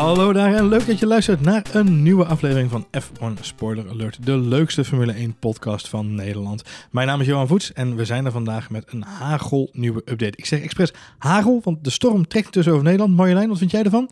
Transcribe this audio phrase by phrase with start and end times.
[0.00, 4.26] Hallo daar en leuk dat je luistert naar een nieuwe aflevering van F1 Spoiler Alert,
[4.26, 6.62] de leukste Formule 1 podcast van Nederland.
[6.90, 10.36] Mijn naam is Johan Voets en we zijn er vandaag met een hagelnieuwe update.
[10.36, 13.16] Ik zeg expres hagel, want de storm trekt dus over Nederland.
[13.16, 14.10] Marjolein, wat vind jij ervan?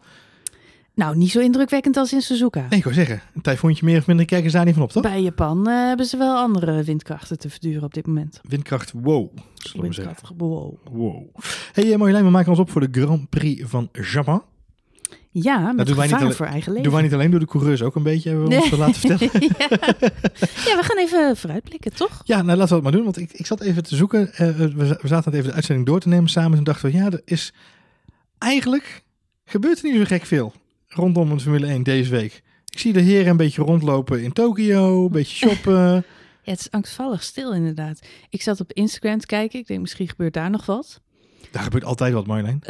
[0.95, 2.67] Nou, niet zo indrukwekkend als in Suzuka.
[2.69, 4.91] Nee, ik wou zeggen, een tyfoontje meer of minder kijken ze daar niet van op,
[4.91, 5.03] toch?
[5.03, 8.41] Bij Japan eh, hebben ze wel andere windkrachten te verduren op dit moment.
[8.49, 9.31] Windkracht, wow.
[9.55, 10.15] Zullen we zeggen.
[10.15, 10.75] Windkracht, wow.
[10.91, 11.37] Wow.
[11.73, 14.43] Hey eh, Marjolein, we maken ons op voor de Grand Prix van Japan.
[15.31, 16.83] Ja, met niet gevaar alleen- voor eigen leven.
[16.83, 19.31] Doen wij niet alleen door de coureurs ook een beetje, hebben we ons laten vertellen.
[19.59, 19.67] ja.
[20.41, 22.21] ja, we gaan even vooruitblikken, toch?
[22.25, 23.05] Ja, nou laten we dat maar doen.
[23.05, 24.33] Want ik, ik zat even te zoeken.
[24.35, 26.59] eh, we, za- we zaten even de uitzending door te nemen samen.
[26.59, 27.53] En dachten we, ja, er is
[28.39, 29.03] eigenlijk
[29.45, 30.53] gebeurt er niet zo gek veel
[30.89, 32.43] rondom een Formule 1 deze week.
[32.71, 36.05] Ik zie de heren een beetje rondlopen in Tokio, een beetje shoppen.
[36.43, 38.01] Ja, het is angstvallig stil inderdaad.
[38.31, 39.59] Ik zat op Instagram te kijken.
[39.61, 41.01] Ik denk, misschien gebeurt daar nog wat.
[41.51, 42.61] Daar gebeurt altijd wat, Marjolein.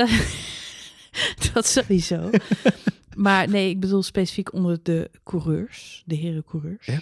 [1.52, 2.30] Dat sowieso.
[3.16, 6.86] maar nee, ik bedoel specifiek onder de coureurs, de heren coureurs.
[6.86, 7.00] Ja.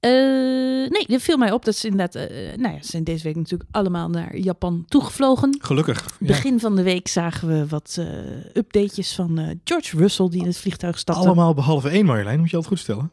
[0.00, 3.24] Eh, nee, het viel mij op dat ze inderdaad, eh, nou ja, ze zijn deze
[3.24, 5.56] week natuurlijk allemaal naar Japan toegevlogen.
[5.60, 6.16] Gelukkig.
[6.20, 6.26] Ja.
[6.26, 8.06] Begin van de week zagen we wat eh
[8.54, 11.22] updatejes van George Russell die in het vliegtuig stapte.
[11.22, 12.40] Allemaal behalve één, Marjolein.
[12.40, 13.10] Moet je altijd goed stellen.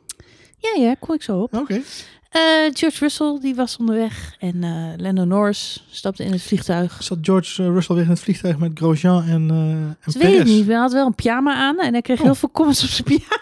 [0.62, 1.54] Ja, ja, kom ik zo op.
[1.56, 1.82] Oké.
[2.30, 2.42] Eh,
[2.74, 7.04] George Russell die was onderweg en eh Lando Norris stapte in het vliegtuig.
[7.04, 10.38] Zat George eh, Russell weer in het vliegtuig met Grosjean en, en Ze weet het
[10.44, 10.50] Perez?
[10.58, 12.24] niet, hij had wel een pyjama aan en hij kreeg Oh.
[12.24, 13.40] heel veel comments op zijn pyjama.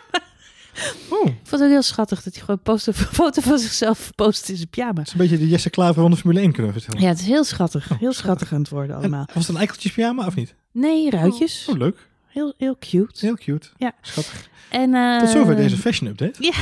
[1.09, 4.49] Oh, Ik vond het heel schattig dat hij gewoon post, een foto van zichzelf post
[4.49, 4.93] in zijn pyjama.
[4.93, 7.03] dat is een beetje de Jesse Klaver van de Formule 1 kunnen we vertellen.
[7.05, 7.89] Ja, het is heel schattig.
[7.99, 9.25] Heel schattig aan het worden En allemaal.
[9.33, 10.55] was het een eikeltjes pyjama of niet?
[10.71, 11.65] Nee, ruitjes.
[11.69, 12.07] Oh, leuk.
[12.27, 13.25] Heel, heel cute.
[13.25, 13.67] Heel cute.
[13.77, 13.91] Ja.
[14.01, 14.49] Schattig.
[14.69, 16.53] En, Tot zover deze fashion update.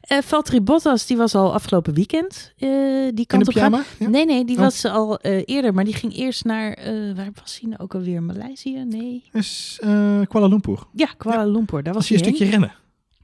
[0.00, 2.68] Eh, Valtteri Bottas, die was al afgelopen weekend eh,
[3.14, 3.82] die kant op pyjama?
[3.98, 4.08] Ja?
[4.08, 4.62] Nee, nee, die Oh.
[4.62, 6.78] was al eh, eerder, maar die ging eerst naar,
[7.16, 8.22] waar was hij nou ook alweer?
[8.22, 8.84] Maleisië?
[8.84, 9.24] Nee.
[9.32, 9.78] is
[10.28, 10.78] Kuala Lumpur.
[10.94, 12.72] Ja, Kuala Lumpur, daar was hij een stukje rennen?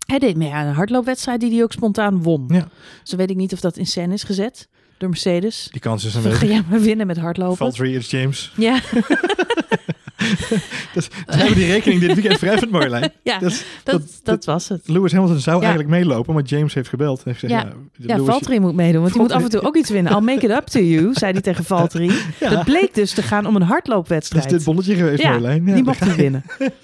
[0.06, 2.44] Hij deed mee aan een hardloopwedstrijd die hij ook spontaan won.
[2.48, 2.68] Ja.
[3.02, 4.68] Zo weet ik niet of dat in scène is gezet
[4.98, 5.68] door Mercedes.
[5.70, 6.48] Die kans is Dan ga aanwezig.
[6.48, 7.56] jij maar winnen met hardlopen.
[7.56, 8.52] Valtteri, it's James.
[8.56, 8.80] Ja,
[10.94, 13.12] Dus we hebben die rekening dit weekend vrij van Marjolein.
[13.22, 14.88] ja Dat, dat, dat- dat, was het.
[14.88, 15.62] Lewis Hamilton zou Ja.
[15.62, 17.18] eigenlijk meelopen, maar James heeft gebeld.
[17.18, 17.68] En heeft gezegd, Ja.
[17.68, 17.74] ja,
[18.06, 20.12] Ja, Lewis- Valtteri moet meedoen, want die moet af en toe ook iets winnen.
[20.12, 22.10] I'll make it up to you, zei hij tegen Valtteri.
[22.40, 22.50] Ja.
[22.50, 24.48] Dat bleek dus te gaan om een Dat is hardloopwedstrijd.
[24.50, 25.66] dit bonnetje geweest, Marjolein.
[25.66, 26.44] Ja, die mocht hij winnen.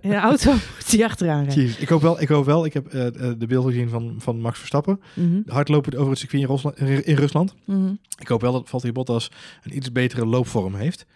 [0.00, 1.74] In de auto moet hij achteraan rijden.
[1.78, 2.64] Ik hoop wel, ik hoop wel.
[2.64, 5.00] Ik heb eh, eh, de beelden gezien van, van Max Verstappen.
[5.14, 7.54] Mhm, Hardlopen over het circuit in Rusland.
[7.64, 7.92] mhm.
[8.18, 9.30] Ik hoop wel dat Valtteri Bottas
[9.62, 11.06] een iets betere loopvorm heeft.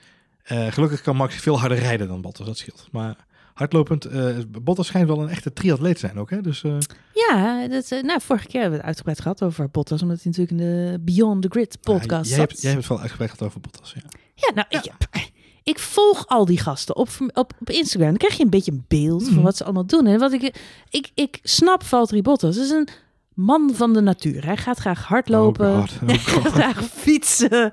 [0.43, 2.89] Eh, gelukkig kan Max veel harder rijden dan Bottas, dat scheelt.
[2.93, 3.17] Maar
[3.55, 6.31] hardlopend, eh Bottas schijnt wel een echte triatleet te zijn ook.
[6.31, 6.41] Hè?
[6.41, 6.77] Dus eh,
[7.13, 10.61] Ja, dat, nou, vorige keer hebben we het uitgebreid gehad over Bottas, omdat hij natuurlijk
[10.61, 12.49] in de Beyond the Grid podcast jij, zat.
[12.49, 13.93] hebt, jij hebt het wel uitgebreid gehad over Bottas.
[13.93, 14.03] Ja.
[14.35, 15.31] Ja, nou, Ik,
[15.63, 18.09] ik volg al die gasten op, op, op Instagram.
[18.09, 20.07] Dan krijg je een beetje een beeld van wat ze allemaal doen.
[20.07, 20.57] En wat ik,
[20.91, 22.55] ik, ik snap Valtteri Bottas.
[22.55, 22.89] Het is een
[23.35, 24.45] man van de natuur.
[24.45, 25.71] Hij gaat graag hardlopen.
[25.71, 26.53] Oh god, oh god.
[26.53, 27.73] graag fietsen.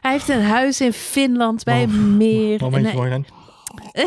[0.00, 2.58] Hij heeft een huis in Finland bij Oh, meer.
[2.58, 3.24] En Momentje, hij-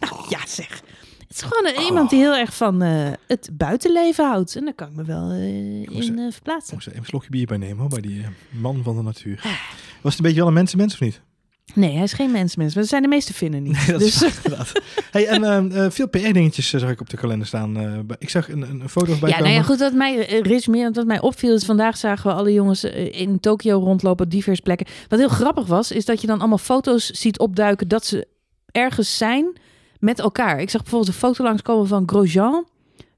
[0.00, 0.82] nou, ja, zeg.
[1.28, 4.56] Het is gewoon een- iemand die heel erg van eh, het buitenleven houdt.
[4.56, 6.74] En daar kan ik me wel eh, in eh, verplaatsen.
[6.74, 9.36] Moest er even een slokje bier bij nemen hoor, bij die man van de natuur.
[9.44, 9.52] Ah.
[10.02, 11.20] Was het een beetje wel een mensenmens of niet?
[11.74, 12.72] Nee, hij is geen mensmens.
[12.74, 13.72] Maar dat zijn de meeste Finnen niet.
[13.76, 14.72] Nee, dat dus, is waar.
[15.10, 17.76] Hey, en eh, eh, veel PR-dingetjes zag ik op de kalender staan.
[17.76, 20.40] eh, ik zag een, een een foto bij Ja, nou ja, goed, wat mij eh,
[20.40, 24.30] resumeert, wat mij opviel is vandaag zagen we alle jongens eh, in Tokio rondlopen op
[24.30, 24.86] diverse plekken.
[25.08, 28.26] Wat heel grappig was, is dat je dan allemaal foto's ziet opduiken dat ze
[28.70, 29.58] ergens zijn
[29.98, 30.60] met elkaar.
[30.60, 32.66] Ik zag bijvoorbeeld een foto langskomen van Grosjean,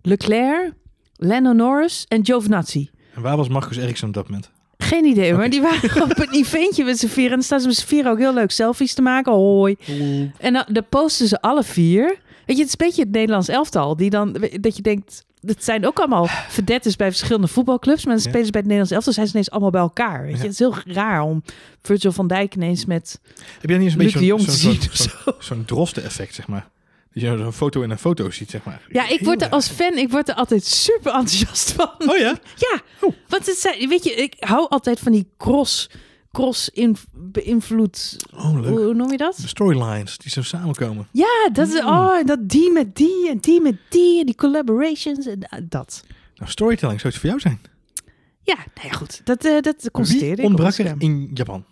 [0.02, 0.72] Leclerc,
[1.16, 2.90] Lando Norris en Giovinazzi.
[3.14, 4.50] En waar was Marcus Eriksson op dat moment?
[4.90, 7.30] Geen idee, maar die waren op een eventje met z'n vieren.
[7.30, 9.32] En dan staan ze met z'n vieren ook heel leuk selfies te maken.
[9.32, 9.76] Hoi.
[10.38, 12.04] En dan, dan posten ze alle vier.
[12.46, 13.96] Weet je, het is een beetje het Nederlands elftal.
[13.96, 16.26] Die dan, dat je denkt, dat zijn ook allemaal
[16.58, 18.04] verdettes bij verschillende voetbalclubs.
[18.04, 19.12] Maar dan spelen ze bij het Nederlands elftal.
[19.12, 20.22] Zijn ze ineens allemaal bij elkaar.
[20.22, 20.42] Weet je, Ja.
[20.42, 21.42] het is heel raar om
[21.82, 23.20] Virgil van Dijk ineens met...
[23.60, 26.68] Heb jij niet eens een Luc beetje zo'n zo'n drosten-effect, zeg maar?
[27.12, 28.82] Dat je nou zo'n foto in een foto ziet, zeg maar.
[28.88, 31.90] Ja, ik word er als fan, ik word er altijd super enthousiast van.
[31.98, 32.38] Oh ja?
[32.56, 33.14] Ja, Oh.
[33.28, 35.90] want het zijn, weet je, ik hou altijd van die cross,
[36.32, 38.16] cross in, beïnvloed.
[38.34, 38.68] Oh, leuk.
[38.78, 39.36] Hoe noem je dat?
[39.36, 41.08] De storylines die zo samenkomen.
[41.12, 41.88] Ja, dat is, Mm.
[41.88, 46.04] oh, dat die met die en die met die en die collaborations en uh, dat.
[46.34, 47.60] Nou, storytelling zou het voor jou zijn.
[48.42, 49.20] Ja, nou ja, goed.
[49.24, 50.48] Dat, eh dat constateerde ik.
[50.48, 51.64] ontbrak er in Japan?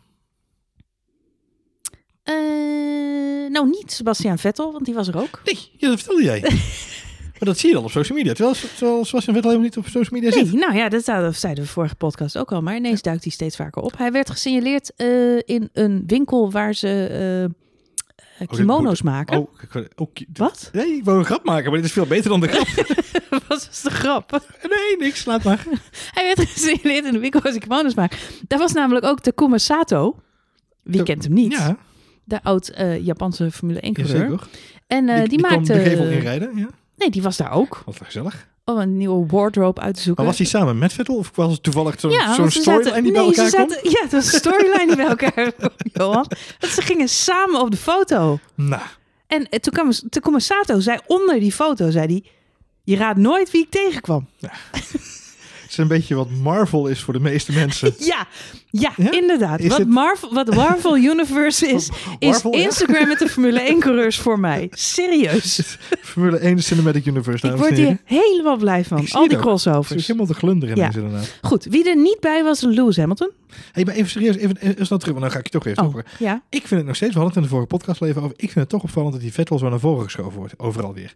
[2.29, 5.41] Eh, nou, niet Sebastian Vettel, want die was er ook.
[5.45, 6.41] Nee, ja, dat vertelde jij.
[7.39, 8.33] maar dat zie je dan op social media.
[8.33, 10.55] Terwijl, terwijl Sebastian Vettel helemaal niet op social media Nee, zit.
[10.55, 11.05] nou ja, dat
[11.37, 12.63] zeiden we vorige podcast ook al.
[12.63, 13.99] Maar ineens duikt hij steeds vaker op.
[13.99, 17.51] Hij werd gesignaleerd eh, in een winkel waar ze
[18.39, 19.39] dit kimono's moet- maken.
[19.39, 19.49] Oh,
[19.97, 20.71] oh, Wat?
[20.73, 22.67] Nee, ik wou een grap maken, maar dit is veel beter dan de grap.
[23.31, 24.31] Wat was de grap?
[24.71, 25.67] nee, niks, laat maar.
[26.13, 28.19] Hij werd gesignaleerd in de winkel als ik kimono's maak.
[28.49, 30.17] Daar was namelijk ook Takuma Sato.
[30.83, 31.53] Wie De- kent hem niet?
[31.53, 31.77] Ja,
[32.29, 34.49] De oud-Japanse Formule 1 coureur.
[34.87, 35.73] En eh, die, kwam maakte...
[35.73, 36.69] de gevel inrijden, ja.
[36.97, 37.83] Nee, die was daar ook.
[37.87, 38.47] Wat gezellig.
[38.65, 40.25] Om een nieuwe wardrobe uit te zoeken.
[40.25, 43.13] Maar was hij samen met Vettel of was het toevallig zo'n ja, storyline zaten- die
[43.13, 43.69] bij nee, elkaar ze kwam?
[43.71, 46.27] zaten, Ja, het was een storyline die bij elkaar kwam, Johan.
[46.59, 48.39] Dat ze gingen samen op de foto.
[48.55, 48.83] Nou,
[49.27, 52.25] En eh, toen kwam Sato, zei onder die foto, zei hij...
[52.85, 54.29] Je raadt nooit wie ik tegenkwam.
[55.69, 57.95] het is een beetje wat Marvel is voor de meeste mensen.
[58.13, 58.27] Ja,
[58.71, 59.11] ja, Ja?
[59.13, 59.61] inderdaad.
[59.61, 62.51] Is Wat, het- Marvel, wat Marvel Universe is, is ja?
[62.51, 64.69] Instagram met de Formule 1 coureurs voor mij.
[64.71, 65.77] Serieus.
[66.01, 68.99] Formule 1 de Cinematic Universe, Ik word hier helemaal blij van.
[68.99, 69.23] Al die ook.
[69.23, 70.07] Het is crossovers.
[70.07, 70.91] helemaal te glunderen Ja.
[70.95, 71.39] inderdaad.
[71.43, 73.31] Goed, wie er niet bij was, Lewis Hamilton.
[73.73, 75.83] Hey, maar even serieus, even, even snel terug, want dan ga ik je toch even
[75.83, 76.05] Oh, over.
[76.19, 76.43] ja.
[76.49, 78.35] Ik vind het nog steeds, we hadden het in de vorige podcast al even over,
[78.37, 81.15] ik vind het toch opvallend dat die Vettel zo naar voren geschoven wordt, overal weer.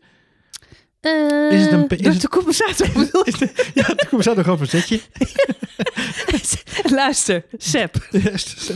[1.51, 4.49] Is het een pe- is het- Takuma Sato bedoel Is de- ja, toen zo nog
[4.49, 5.01] op een zetje.
[6.91, 7.97] Luister, Seb,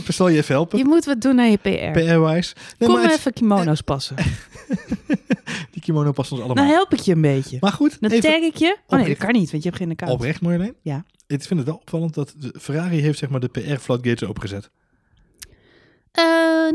[0.07, 0.77] Zal je even helpen?
[0.77, 1.67] je moet wat doen aan je PR.
[1.99, 2.53] PR-wise.
[2.77, 4.15] Nee, Kom maar even kimono's passen.
[5.71, 6.63] die kimono past ons allemaal.
[6.65, 7.57] Dan help ik je een beetje.
[7.59, 8.77] maar goed, Dan even tag ik je.
[8.87, 10.13] Oh nee, dat kan niet, want je hebt geen account.
[10.13, 10.73] oprecht Marjolein.
[10.81, 11.05] Ja.
[11.27, 14.69] Ik vind het wel opvallend dat de Ferrari heeft zeg maar de PR-floodgates opgezet.
[16.17, 16.23] Eh,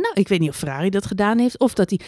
[0.02, 1.58] nou, ik weet niet of Ferrari dat gedaan heeft.
[1.58, 2.00] Of dat hij...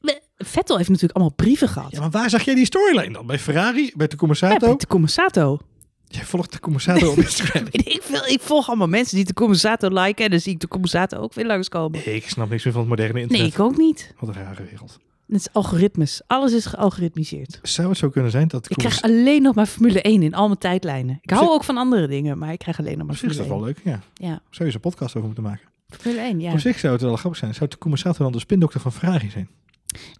[0.00, 1.90] eh, Vettel heeft natuurlijk allemaal brieven gehad.
[1.92, 3.26] Ja, maar waar zag jij die storyline dan?
[3.26, 3.92] Bij Ferrari?
[3.96, 4.66] Bij de Ja, Commissato?
[4.66, 5.58] bij Takuma Sato.
[6.06, 7.66] Jij volgt de Commissato op Instagram.
[7.70, 10.24] Ik, ik volg allemaal mensen die de Commissato liken.
[10.24, 12.14] En dan zie ik de Commissato ook weer langskomen.
[12.14, 13.52] ik snap niks meer van het moderne Nee, internet.
[13.54, 14.14] ik ook niet.
[14.18, 14.98] Wat een rare wereld.
[15.26, 16.22] Het is algoritmes.
[16.26, 17.58] Alles is gealgoritmiseerd.
[17.62, 20.34] Zou het zo kunnen zijn dat de Ik krijg alleen nog maar Formule 1 in
[20.34, 21.18] al mijn tijdlijnen.
[21.22, 23.36] Ik hou ook van andere dingen, maar ik krijg alleen nog maar Op zich is
[23.36, 24.00] dat Formule wel leuk, ja.
[24.24, 24.30] 1.
[24.30, 25.68] Ja, Zou je eens een podcast over moeten maken?
[25.98, 26.52] Formule 1, ja.
[26.52, 27.54] Op zich zou het wel grappig zijn.
[27.54, 29.48] Zou de Commissato dan de spindokter van Ferrari zijn?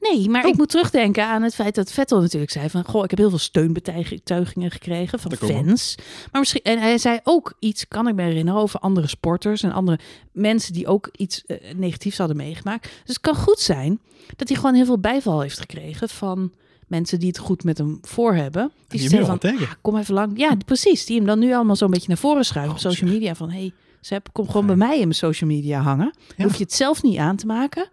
[0.00, 0.50] Nee, maar Oh.
[0.50, 2.84] ik moet terugdenken aan het feit dat Vettel natuurlijk zei van...
[2.84, 5.94] Goh, ik heb heel veel steunbetuigingen gekregen van fans.
[6.32, 9.72] Maar misschien, en hij zei ook iets, kan ik me herinneren, over andere sporters en
[9.72, 9.98] andere
[10.32, 12.82] mensen die ook iets eh, negatiefs hadden meegemaakt.
[12.82, 14.00] Dus het kan goed zijn
[14.36, 16.52] dat hij gewoon heel veel bijval heeft gekregen van
[16.86, 18.70] mensen die het goed met hem voor hebben.
[18.88, 20.38] Die Die zeggen van, ah, kom even lang.
[20.38, 21.06] Ja, precies.
[21.06, 23.34] Die hem dan nu allemaal zo'n beetje naar voren schuiven op Oh, social media.
[23.34, 26.12] Van, hey, Seb, kom gewoon bij mij in mijn social media hangen.
[26.26, 26.44] Dan Ja.
[26.44, 27.88] hoef je het zelf niet aan te maken.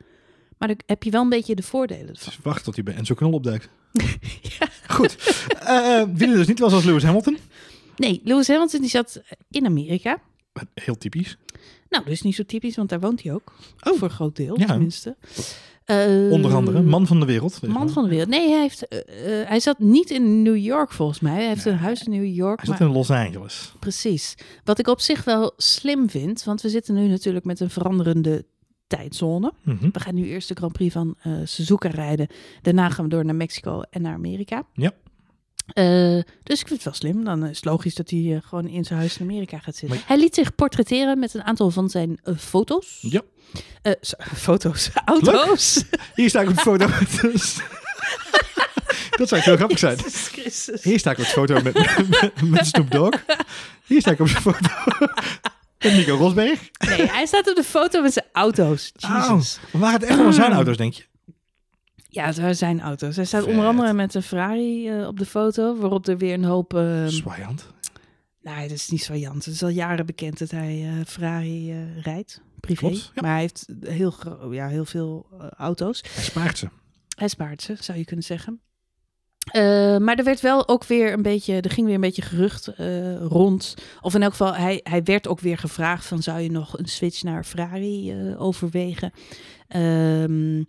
[0.57, 2.13] Maar dan heb je wel een beetje de voordelen.
[2.13, 3.69] Dus wacht tot hij bij Enzo Knol opduikt.
[4.87, 5.15] Goed.
[5.59, 7.37] Eh wie dus niet was als Lewis Hamilton.
[7.95, 10.21] Nee, Lewis Hamilton die zat in Amerika.
[10.73, 11.37] Heel typisch.
[11.89, 13.53] Nou, is niet zo typisch, want daar woont hij ook.
[13.83, 13.93] Oh.
[13.97, 14.65] Voor een groot deel, Ja.
[14.65, 15.15] tenminste.
[15.87, 17.67] Eh, Onder andere man van de wereld.
[17.67, 18.29] Man van de wereld.
[18.29, 21.33] Nee, hij, heeft, eh, eh, hij zat niet in New York volgens mij.
[21.33, 22.59] Hij heeft een huis in New York.
[22.59, 23.73] Hij maar- zit in Los Angeles.
[23.79, 24.35] Precies.
[24.63, 28.45] Wat ik op zich wel slim vind, want we zitten nu natuurlijk met een veranderende
[28.87, 29.53] tijdzone.
[29.63, 29.89] Mhm.
[29.91, 32.27] We gaan nu eerst de Grand Prix van eh Suzuka rijden.
[32.61, 34.63] Daarna gaan we door naar Mexico en naar Amerika.
[34.73, 34.91] Ja.
[35.73, 37.23] Eh, dus ik vind het wel slim.
[37.23, 39.97] Dan is het logisch dat hij eh, gewoon in zijn huis in Amerika gaat zitten.
[39.97, 42.97] Maar- Hij liet zich portretteren met een aantal van zijn eh, foto's.
[43.01, 43.21] Ja.
[43.81, 43.91] Eh,
[44.47, 45.83] foto's, auto's.
[46.15, 46.87] Hier sta ik op de foto.
[49.17, 49.97] Dat zou heel grappig zijn.
[50.81, 53.23] Hier sta ik op de foto met, met, met Snoop Dogg.
[53.85, 54.67] Hier sta ik op de foto
[55.79, 56.59] met Nico Rosberg.
[56.87, 58.91] Nee, hij staat op de foto met zijn auto's.
[58.95, 59.59] Jezus.
[59.73, 61.03] Oh, waren het echt wel zijn auto's, denk je?
[62.17, 63.15] Ja, het zijn auto's.
[63.15, 63.51] Hij staat Vet.
[63.51, 66.71] onder andere met een Ferrari eh, op de foto, waarop er weer een hoop...
[67.07, 67.65] Zwaaiend.
[68.41, 69.45] Nee, dat is niet zwaaiant.
[69.45, 72.87] Het is al jaren bekend dat hij eh, Ferrari eh, rijdt, privé.
[72.87, 73.21] Klopt, ja.
[73.21, 74.13] Maar hij heeft heel,
[74.51, 76.03] ja, heel veel auto's.
[76.13, 76.67] Hij spaart ze.
[77.15, 78.61] Hij spaart ze, zou je kunnen zeggen.
[79.99, 82.71] Maar er werd wel ook weer een beetje, er ging weer een beetje gerucht
[83.19, 83.75] rond.
[84.01, 86.87] Of in elk geval, hij, hij werd ook weer gevraagd van zou je nog een
[86.87, 89.11] switch naar Ferrari overwegen?
[89.67, 90.63] Ehm,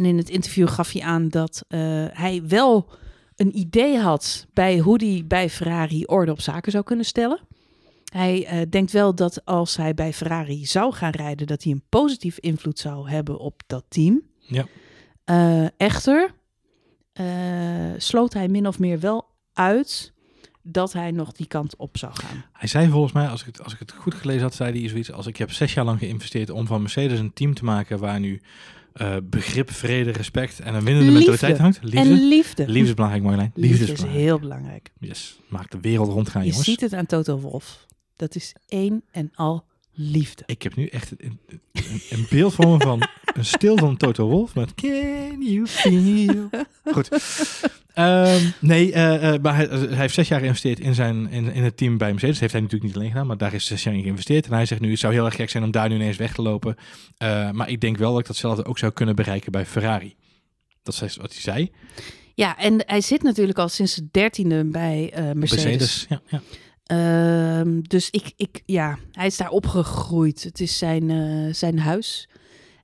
[0.00, 1.80] en in het interview gaf hij aan dat eh,
[2.10, 2.88] hij wel
[3.36, 7.40] een idee had bij hoe hij bij Ferrari orde op zaken zou kunnen stellen.
[8.12, 11.84] Hij eh, denkt wel dat als hij bij Ferrari zou gaan rijden, dat hij een
[11.88, 14.22] positief invloed zou hebben op dat team.
[14.38, 14.66] Ja.
[15.24, 16.38] Eh, echter
[17.96, 20.12] sloot hij min of meer wel uit
[20.62, 22.44] dat hij nog die kant op zou gaan.
[22.52, 24.88] Hij zei volgens mij, als ik, het, als ik het goed gelezen had, zei hij
[24.88, 27.98] zoiets als ik heb zes jaar lang geïnvesteerd om van Mercedes een team te maken
[27.98, 28.40] waar nu
[28.92, 31.30] eh, begrip, vrede, respect en een winnende Liefde.
[31.30, 31.78] mentaliteit hangt.
[31.82, 31.98] Liefde.
[31.98, 32.66] En liefde.
[32.68, 33.52] Liefde is belangrijk, Marjolein.
[33.54, 34.26] Liefde, Liefde is is belangrijk.
[34.28, 34.90] heel belangrijk.
[35.00, 35.40] Yes.
[35.48, 36.66] Maak de wereld rondgaan, Je jongens.
[36.66, 37.86] ziet het aan Toto Wolf.
[38.16, 40.42] Dat is één en al liefde.
[40.46, 41.38] Ik heb nu echt een,
[41.72, 46.48] een, een beeld voor me van een stil van Toto Wolf met Can you feel?
[46.92, 47.08] Goed.
[48.00, 51.62] Ehm, nee, eh, eh, maar hij, hij heeft zes jaar geïnvesteerd in, zijn, in, in
[51.62, 52.32] het team bij Mercedes.
[52.32, 54.46] Dat heeft hij natuurlijk niet alleen gedaan, maar daar is zes jaar in geïnvesteerd.
[54.46, 56.34] En hij zegt nu, het zou heel erg gek zijn om daar nu ineens weg
[56.34, 56.76] te lopen.
[57.16, 60.16] Eh, maar ik denk wel dat ik datzelfde ook zou kunnen bereiken bij Ferrari.
[60.82, 61.70] Dat is wat hij zei.
[62.34, 65.64] Ja, en hij zit natuurlijk al sinds de dertiende bij eh, Mercedes.
[65.64, 66.20] Mercedes, ja.
[66.26, 66.40] ja.
[66.90, 70.42] Ehm, dus ik, ik, ja, hij is daar opgegroeid.
[70.42, 72.28] Het is zijn, eh, zijn huis.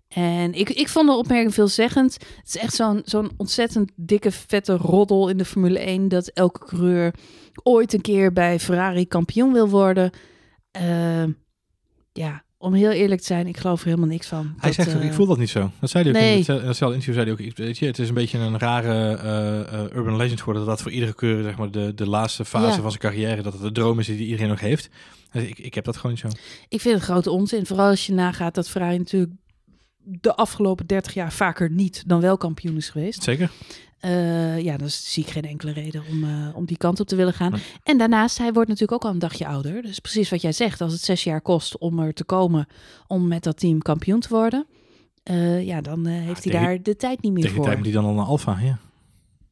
[0.09, 2.13] En ik, ik vond de opmerking veelzeggend.
[2.15, 6.09] Het is echt zo'n zo'n ontzettend dikke, vette roddel in de Formule 1...
[6.09, 7.15] dat elke coureur
[7.63, 10.11] ooit een keer bij Ferrari kampioen wil worden.
[10.71, 11.31] Ehm,
[12.13, 14.45] ja, om heel eerlijk te zijn, ik geloof er helemaal niks van.
[14.47, 15.71] Hij Dat, zegt ook, eh, ik voel dat niet zo.
[15.81, 16.33] Dat zei hij ook nee.
[16.33, 17.15] in het- in hetzelfde interview.
[17.25, 20.39] Zei hij ook, weet je, het is een beetje een rare eh, eh, urban legend
[20.39, 20.63] geworden.
[20.65, 22.81] Dat dat voor iedere coureur zeg maar, de, de laatste fase Ja.
[22.81, 24.89] van zijn carrière, dat het de droom is die iedereen nog heeft.
[25.33, 26.29] Dus ik, ik heb dat gewoon niet zo.
[26.69, 27.67] Ik vind het grote onzin.
[27.67, 29.33] Vooral als je nagaat dat Ferrari natuurlijk
[30.09, 33.23] de afgelopen 30 jaar vaker niet dan wel kampioen is geweest.
[33.23, 33.51] Zeker.
[34.01, 37.17] Eh, ja, dan zie ik geen enkele reden om, eh, om die kant op te
[37.17, 37.51] willen gaan.
[37.53, 37.61] Nee.
[37.83, 39.83] En daarnaast, hij wordt natuurlijk ook al een dagje ouder.
[39.83, 42.67] Dus precies wat jij zegt, als het zes jaar kost om er te komen
[43.07, 44.67] om met dat team kampioen te worden.
[45.23, 47.65] eh, ja, dan heeft hij daar de tijd niet meer Tegen die voor.
[47.65, 48.79] tijd moet hij dan al naar Alfa, ja.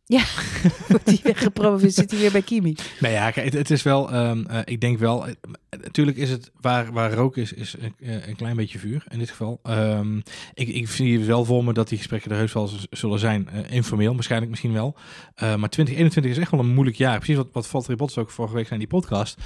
[0.88, 2.74] Wordt hij weggepromoveerd, zit hij weer bij Kimi.
[3.00, 5.34] Nee, ja, kijk, het, is wel, ehm, eh, ik denk wel, eh,
[5.82, 9.30] natuurlijk is het, waar, waar rook is, is een, eh, klein beetje vuur in dit
[9.30, 9.60] geval.
[9.62, 10.16] Ehm,
[10.54, 14.14] ik, ik zie wel voor me dat die gesprekken er heus wel zullen zijn, informeel
[14.14, 14.96] waarschijnlijk misschien wel.
[15.36, 17.16] Maar 2021 is echt wel een moeilijk jaar.
[17.16, 19.38] Precies wat, wat Valtteri Bottas ook vorige week zei in die podcast.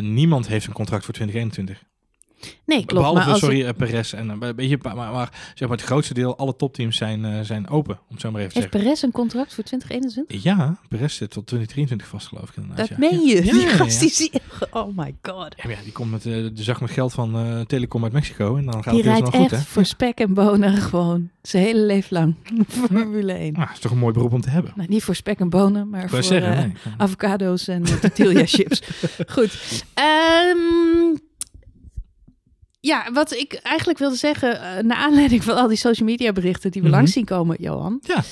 [0.00, 1.86] Niemand heeft een contract voor 2021.
[2.64, 2.92] Nee, klopt.
[2.92, 6.14] Behalve, maar als sorry, eh, Perez en een beetje, maar, maar, zeg maar het grootste
[6.14, 8.88] deel, alle topteams zijn, eh, zijn open, om het zo maar even te heeft zeggen.
[8.88, 10.42] Perez een contract voor 2021?
[10.42, 12.76] Ja, Perez zit tot 2023 vast geloof ik.
[12.76, 12.96] Dat ja.
[12.98, 13.44] meen je?
[13.44, 14.30] Ja, die ja, gast die zie
[14.70, 15.54] Oh my god.
[15.56, 18.56] Ja, die komt met eh, de zak met geld van eh, Telecom uit Mexico.
[18.56, 19.70] En dan gaat Die het dus rijdt nog goed, echt hè?
[19.70, 22.34] voor spek en bonen gewoon zijn hele leven lang.
[22.68, 23.56] Formule 1.
[23.56, 24.72] Ah, is toch een mooi beroep om te hebben.
[24.76, 26.74] Nou, niet voor spek en bonen, maar voor wou zeggen, eh, nee.
[26.96, 28.82] avocado's en uh, tortilla chips.
[29.26, 29.84] Goed.
[29.94, 31.16] Ehm,
[32.80, 36.70] ja, wat ik eigenlijk wilde zeggen, eh, naar aanleiding van al die social media berichten
[36.70, 36.96] die we Mhm.
[36.96, 38.22] langs zien komen, Johan, Ja.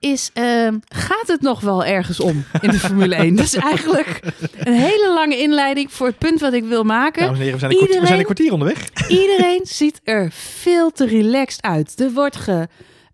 [0.00, 3.36] is ehm, gaat het nog wel ergens om in de Formule 1?
[3.36, 4.20] Dat is eigenlijk
[4.58, 7.22] een hele lange inleiding voor het punt wat ik wil maken.
[7.22, 9.08] Dames en heren, we zijn, een kwartier, we zijn een Iedereen- kwartier onderweg.
[9.20, 12.00] Iedereen ziet er veel te relaxed uit.
[12.00, 12.36] Er wordt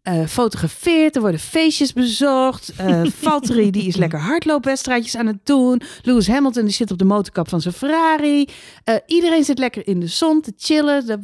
[0.03, 2.73] gefotografeerd, er worden feestjes bezocht.
[2.77, 5.81] Eh Valtteri die is lekker hardloopwedstrijdjes aan het doen.
[6.03, 8.47] Lewis Hamilton die zit op de motorkap van zijn Ferrari.
[8.85, 11.21] Eh, iedereen zit lekker in de zon te chillen.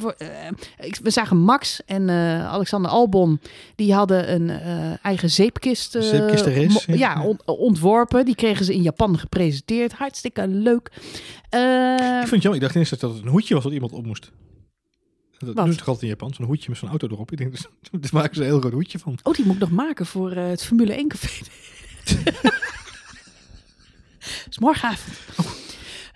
[1.01, 2.09] We zagen Max en
[2.49, 3.39] Alexander Albon.
[3.75, 4.49] Die hadden een
[5.01, 6.01] eigen zeepkist, mo-
[6.85, 6.93] ja.
[6.95, 8.25] ja, on- ontworpen.
[8.25, 9.91] Die kregen ze in Japan gepresenteerd.
[9.93, 10.89] Hartstikke leuk.
[11.49, 12.53] Ik vond het jammer.
[12.53, 14.31] Ik dacht eerst dat het een hoedje was wat iemand op moest.
[15.39, 15.63] Dat Wat?
[15.63, 16.33] doen ze toch altijd in Japan?
[16.33, 17.31] Zo'n hoedje met zo'n auto erop.
[17.31, 19.17] Ik denk, dus, daar maken ze een heel groot hoedje van.
[19.23, 21.27] Oh, die moet ik nog maken voor eh, het Formule 1 café.
[24.49, 25.17] is morgenavond.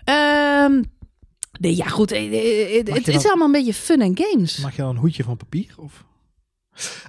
[0.04, 0.82] Ehm,
[1.60, 2.12] nee, ja goed.
[2.12, 4.58] eh, eh, Het, Mag is allemaal een beetje fun en games.
[4.58, 5.74] Maak je dan een hoedje van papier?
[5.76, 6.04] Of?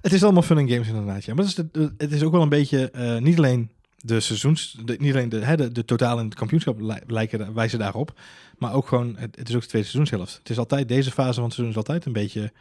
[0.01, 1.23] Het is allemaal fun en games inderdaad.
[1.25, 1.33] Ja.
[1.33, 2.91] Maar het is, het is ook wel een beetje,
[3.21, 3.71] niet alleen
[4.05, 7.53] de seizoens, de, niet alleen de, hè, de, de totaal in het kampioenschap li- lijken,
[7.53, 8.19] wijzen daarop.
[8.57, 10.37] Maar ook gewoon, het, het is ook de tweede seizoenshelft.
[10.37, 12.51] Het is altijd, deze fase van het seizoen is altijd een beetje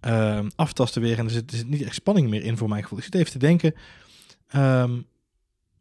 [0.00, 1.18] ehm, aftasten weer.
[1.18, 2.98] En er zit, er zit niet echt spanning meer in voor mijn gevoel.
[2.98, 3.74] Ik zit even te denken.
[4.48, 5.00] ehm,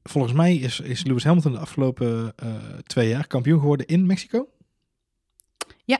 [0.03, 2.48] volgens mij is, is Lewis Hamilton de afgelopen eh,
[2.86, 4.48] twee jaar kampioen geworden in Mexico.
[5.86, 6.00] Ja.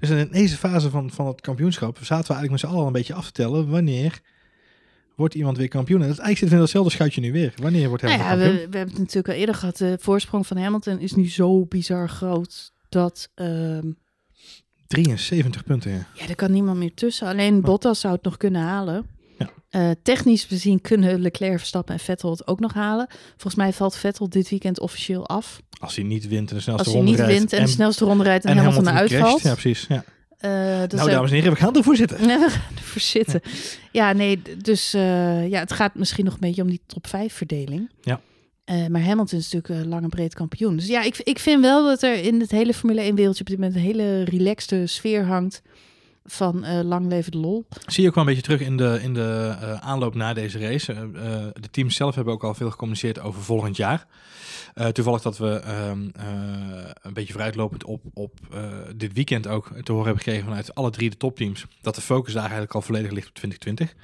[0.00, 2.86] Dus in deze fase van, van het kampioenschap zaten we eigenlijk met z'n allen al
[2.86, 4.20] een beetje af te tellen wanneer
[5.22, 6.02] wordt iemand weer kampioen.
[6.02, 7.54] En dat eigenlijk zitten we in datzelfde schuitje nu weer.
[7.56, 8.70] Wanneer wordt Nou Hamilton ja, we, kampioen?
[8.70, 9.76] we hebben het natuurlijk al eerder gehad.
[9.76, 13.30] De voorsprong van Hamilton is nu zo bizar groot dat...
[13.34, 13.90] ehm,
[14.92, 16.06] 73 punten, ja.
[16.14, 17.28] ja, er kan niemand meer tussen.
[17.28, 19.06] Alleen Bottas zou het nog kunnen halen.
[19.38, 19.50] Ja.
[19.68, 23.06] Eh, technisch bezien kunnen Leclerc, Verstappen en Vettel het ook nog halen.
[23.30, 25.60] Volgens mij valt Vettel dit weekend officieel af.
[25.78, 28.04] Als hij niet wint en de snelste Als hij ronde niet wint en, de snelste
[28.04, 29.28] ronde rijdt en, Hamilton, eruit crasht.
[29.28, 29.42] valt.
[29.42, 29.86] Ja, precies.
[29.88, 30.04] Ja.
[30.42, 32.18] Eh, Nou, dames en heren, we gaan ervoor zitten.
[32.26, 33.40] We gaan ervoor zitten.
[33.92, 37.32] Ja, nee, dus eh, ja, het gaat misschien nog een beetje om die top 5
[37.34, 37.90] verdeling.
[38.00, 38.20] Ja.
[38.64, 40.76] Eh, maar Hamilton is natuurlijk een lang en breed kampioen.
[40.76, 43.46] Dus ja, ik, ik vind wel dat er in het hele Formule 1 wereldje op
[43.46, 45.62] dit moment een hele relaxte sfeer hangt
[46.24, 47.66] van eh, lang leven lol.
[47.86, 50.58] Zie je ook wel een beetje terug in de, in de eh, aanloop na deze
[50.58, 50.92] race.
[50.92, 51.00] Eh,
[51.60, 54.06] de teams zelf hebben ook al veel gecommuniceerd over volgend jaar.
[54.92, 56.24] Toevallig dat we ehm, eh,
[57.02, 58.38] een beetje vooruitlopend op, op
[58.96, 61.64] dit weekend ook te horen hebben gekregen vanuit alle drie de topteams.
[61.80, 63.94] Dat de focus daar eigenlijk al volledig ligt op 2020.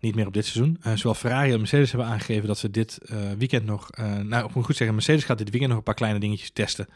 [0.00, 0.80] Niet meer op dit seizoen.
[0.94, 2.98] Zowel Ferrari en Mercedes hebben aangegeven dat ze dit
[3.38, 3.90] weekend nog...
[4.22, 6.88] nou, ik moet goed zeggen, Mercedes gaat dit weekend nog een paar kleine dingetjes testen.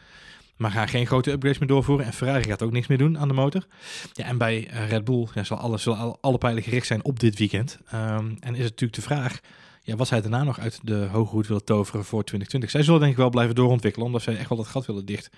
[0.59, 2.05] Maar gaan geen grote upgrades meer doorvoeren.
[2.05, 3.65] En Ferrari gaat ook niks meer doen aan de motor.
[4.13, 7.19] Ja, en bij eh, Red Bull ja, zal alles, zullen alle, pijlen gericht zijn op
[7.19, 7.79] dit weekend.
[7.89, 9.39] Ehm, en is het natuurlijk de vraag,
[9.83, 12.69] ja, wat zij daarna nog uit de hoge hoed willen toveren voor 2020.
[12.69, 15.29] Zij zullen denk ik wel blijven doorontwikkelen, omdat zij echt wel dat gat willen dicht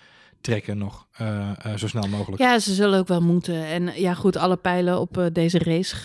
[0.42, 2.42] trekken nog eh, eh, zo snel mogelijk.
[2.42, 3.66] Ja, ze zullen ook wel moeten.
[3.66, 5.96] En ja, goed, alle pijlen op deze race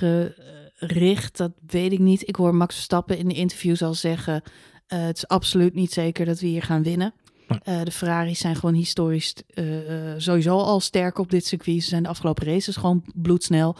[0.75, 2.29] gericht, dat weet ik niet.
[2.29, 4.43] Ik hoor Max Verstappen in de interviews al zeggen...
[4.87, 7.15] het is absoluut niet zeker dat we hier gaan winnen.
[7.47, 11.83] Eh, de Ferraris zijn gewoon historisch eh, eh, sowieso al sterk op dit circuit.
[11.83, 13.77] Ze zijn de afgelopen races gewoon bloedsnel.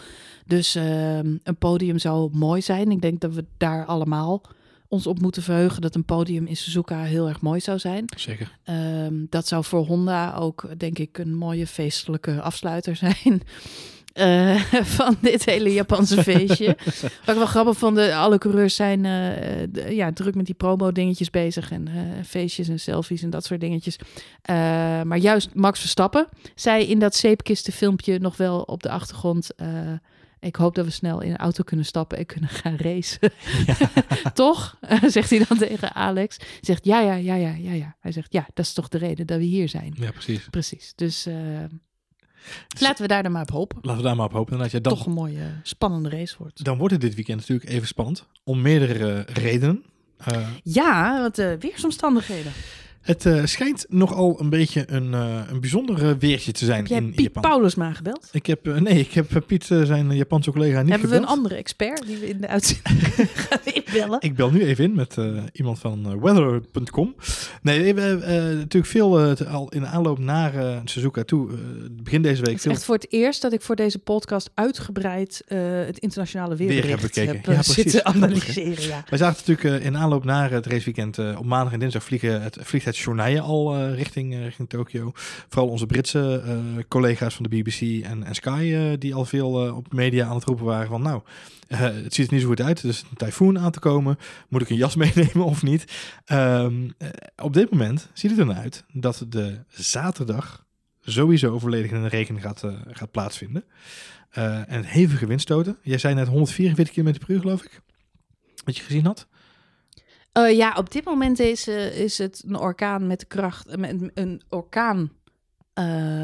[0.47, 2.91] Dus eh, een podium zou mooi zijn.
[2.91, 4.43] Ik denk dat we daar allemaal
[4.89, 5.83] ons op moeten verheugen...
[5.83, 8.05] dat een podium in Suzuka heel erg mooi zou zijn.
[8.17, 8.59] Zeker.
[8.65, 13.43] Ehm, dat zou voor Honda ook, denk ik, een mooie feestelijke afsluiter zijn.
[14.17, 14.61] Eh,
[14.99, 16.77] van dit hele Japanse feestje.
[17.25, 21.31] Wat ik wel grappig vond, de, alle coureurs zijn eh, ja, druk met die promo-dingetjes
[21.31, 21.71] bezig.
[21.71, 23.99] En eh, feestjes en selfies en dat soort dingetjes.
[25.05, 29.51] Maar juist Max Verstappen zei in dat zeepkistenfilmpje nog wel op de achtergrond...
[30.41, 33.33] ik hoop dat we snel in een auto kunnen stappen en kunnen gaan racen.
[34.35, 34.79] toch?
[35.07, 36.37] zegt hij dan tegen Alex.
[36.61, 37.97] Zegt ja, ja, ja, ja, ja, ja.
[38.01, 39.95] Hij zegt ja, dat is toch de reden dat we hier zijn.
[39.99, 40.49] Ja, precies.
[40.51, 40.93] Precies.
[40.95, 41.27] Dus
[42.81, 43.79] laten we daar dan maar op hopen.
[43.83, 44.59] Laten we daar maar op hopen.
[44.59, 46.65] Dat je dan, Toch een mooie, spannende race wordt.
[46.65, 48.27] dan wordt het dit weekend natuurlijk even spannend.
[48.45, 49.85] Om meerdere redenen.
[50.17, 52.53] Eh, Ja, wat uh, weersomstandigheden.
[53.07, 57.21] Het eh, schijnt nogal een beetje een, eh een bijzonder weertje te zijn in Piet
[57.21, 57.43] Japan.
[57.43, 58.29] Paulusma gebeld?
[58.33, 61.15] Ik heb, eh, nee, ik heb eh, Piet, eh, zijn Japanse collega, niet Hebben we
[61.15, 61.31] gebeld.
[61.33, 63.01] een andere expert die we in de uitzending
[63.49, 64.19] gaan inbellen?
[64.21, 67.15] Ik bel nu even in met eh, iemand van eh, weather.com.
[67.63, 71.25] Nee, we hebben eh, natuurlijk veel eh, te- al in de aanloop naar eh, Suzuka
[71.25, 71.51] toe.
[71.51, 71.57] eh,
[71.91, 74.51] begin deze week Het is veel echt voor het eerst dat ik voor deze podcast
[74.55, 77.35] uitgebreid eh, het internationale Weer weerbericht heb bekeken.
[77.37, 78.83] heb Ja, eh, zitten analyseren.
[78.83, 79.05] Ja.
[79.09, 82.43] Wij zagen natuurlijk eh, in aanloop naar het raceweekend eh, op maandag en dinsdag vliegen
[82.43, 85.11] het, vliegt Shonai al eh, richting, eh, richting Tokio.
[85.49, 89.93] Vooral onze Britse eh, collega's van de BBC en, en Sky, die al veel op
[89.93, 91.23] media aan het roepen waren van nou,
[91.67, 92.85] het ziet er niet zo goed uit.
[92.85, 94.19] Is een tyfoon aan te komen.
[94.49, 95.85] Moet ik een jas meenemen of niet?
[96.25, 100.67] Ehm, eh, op dit moment ziet het er naar uit dat de zaterdag
[101.01, 103.65] sowieso volledig in de rekening gaat, gaat plaatsvinden.
[104.67, 105.79] En hevige windstoten.
[105.83, 107.81] Jij zei net 144 km per uur, geloof ik.
[108.65, 109.27] Wat je gezien had.
[110.37, 113.91] Eh, ja, op dit moment is, eh, is het een orkaan met de kracht, eh,
[114.15, 115.11] een orkaan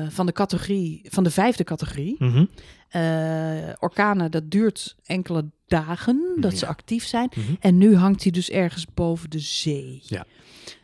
[0.09, 2.17] van de categorie, van de vijfde categorie.
[2.19, 2.45] Mhm.
[3.79, 7.31] Orkanen, dat duurt enkele dagen dat ze actief zijn.
[7.35, 7.55] Mhm.
[7.61, 10.03] En nu hangt hij dus ergens boven de zee.
[10.05, 10.27] Ja.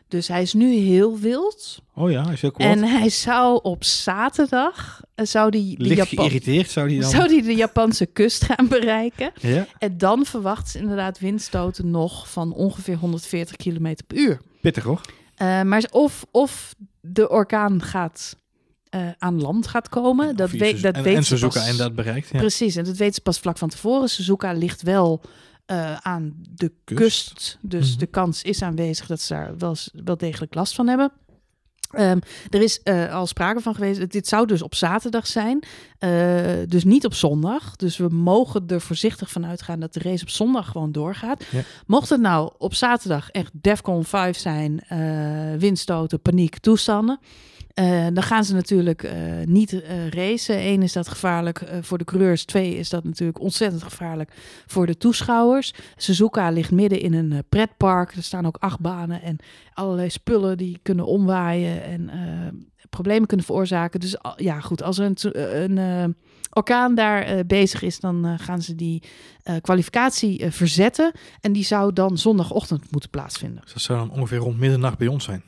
[0.09, 1.81] Dus hij is nu heel wild.
[1.95, 2.67] Oh ja, hij is heel kwaad.
[2.67, 7.09] En hij zou op zaterdag, eh, zou die de, Licht Japan, geïrriteerd zou die dan...
[7.09, 9.31] zou die de Japanse kust gaan bereiken.
[9.41, 14.41] Ja, En dan verwacht ze inderdaad windstoten nog van ongeveer 140 km per uur.
[14.61, 15.01] pittig hoor.
[15.35, 18.35] Eh, maar of, of de orkaan gaat
[18.89, 21.69] eh, aan land gaat komen, dat, weet, dat en, weet en ze Suzuka pas.
[21.69, 22.29] en dat bereikt.
[22.31, 22.39] Ja.
[22.39, 24.09] Precies, en dat weten ze pas vlak van tevoren.
[24.09, 25.21] Suzuka ligt wel
[25.69, 26.97] eh, aan de Kust.
[27.33, 27.57] kust.
[27.61, 27.99] Dus Mhm.
[27.99, 31.11] de kans is aanwezig dat ze daar wel, wel degelijk last van hebben.
[31.89, 34.11] Ehm, er is eh, al sprake van geweest.
[34.11, 35.63] Dit zou dus op zaterdag zijn.
[35.99, 36.09] eh,
[36.67, 37.75] dus niet op zondag.
[37.75, 41.43] Dus we mogen er voorzichtig van uitgaan dat de race op zondag gewoon doorgaat.
[41.51, 41.61] Ja.
[41.87, 44.83] Mocht het nou op zaterdag echt Defcon 5 zijn,
[45.59, 47.19] windstoten, paniek, toestanden.
[47.73, 49.13] Eh, dan gaan ze natuurlijk eh,
[49.45, 50.65] niet eh, racen.
[50.65, 52.45] Eén is dat gevaarlijk voor de coureurs.
[52.45, 54.31] Twee is dat natuurlijk ontzettend gevaarlijk
[54.67, 55.73] voor de toeschouwers.
[55.95, 58.15] Suzuka ligt midden in een pretpark.
[58.15, 59.37] Er staan ook achtbanen en
[59.73, 62.09] allerlei spullen die kunnen omwaaien en
[62.89, 63.99] problemen kunnen veroorzaken.
[63.99, 66.15] Dus ja, goed, als er een, een
[66.53, 69.03] orkaan daar bezig is, dan gaan ze die
[69.61, 71.11] kwalificatie verzetten.
[71.41, 73.61] En die zou dan zondagochtend moeten plaatsvinden.
[73.63, 75.43] Dus dat zou dan ongeveer rond middernacht bij ons zijn.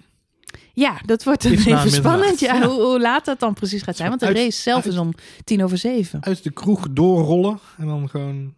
[0.74, 2.40] Ja, dat wordt dan even spannend.
[2.40, 4.10] Ja, hoe, hoe laat dat dan precies gaat zijn?
[4.10, 6.24] Want de Uit- race zelf uit- is om tien over zeven.
[6.24, 8.54] Uit de kroeg doorrollen en dan gewoon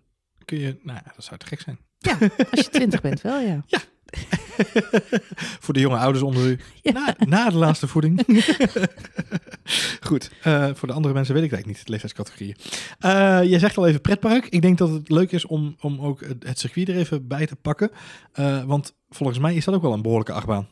[0.46, 0.78] kun je...
[0.84, 1.78] Nou ja, dat zou te gek zijn.
[1.98, 2.18] Ja,
[2.52, 3.64] als je twintig bent wel, ja.
[5.64, 6.60] voor de jonge ouders onder u.
[6.82, 6.92] Ja.
[6.92, 8.22] Na, na de laatste voeding.
[10.08, 12.56] Goed, eh, voor de andere mensen weet ik eigenlijk niet, de leeftijdscategorieën.
[13.00, 14.46] Eh jij zegt al even pretpark.
[14.46, 17.46] Ik denk dat het leuk is om, om ook het het circuit er even bij
[17.46, 17.92] te pakken.
[18.32, 20.68] Eh, want volgens mij is dat ook wel een behoorlijke achtbaan.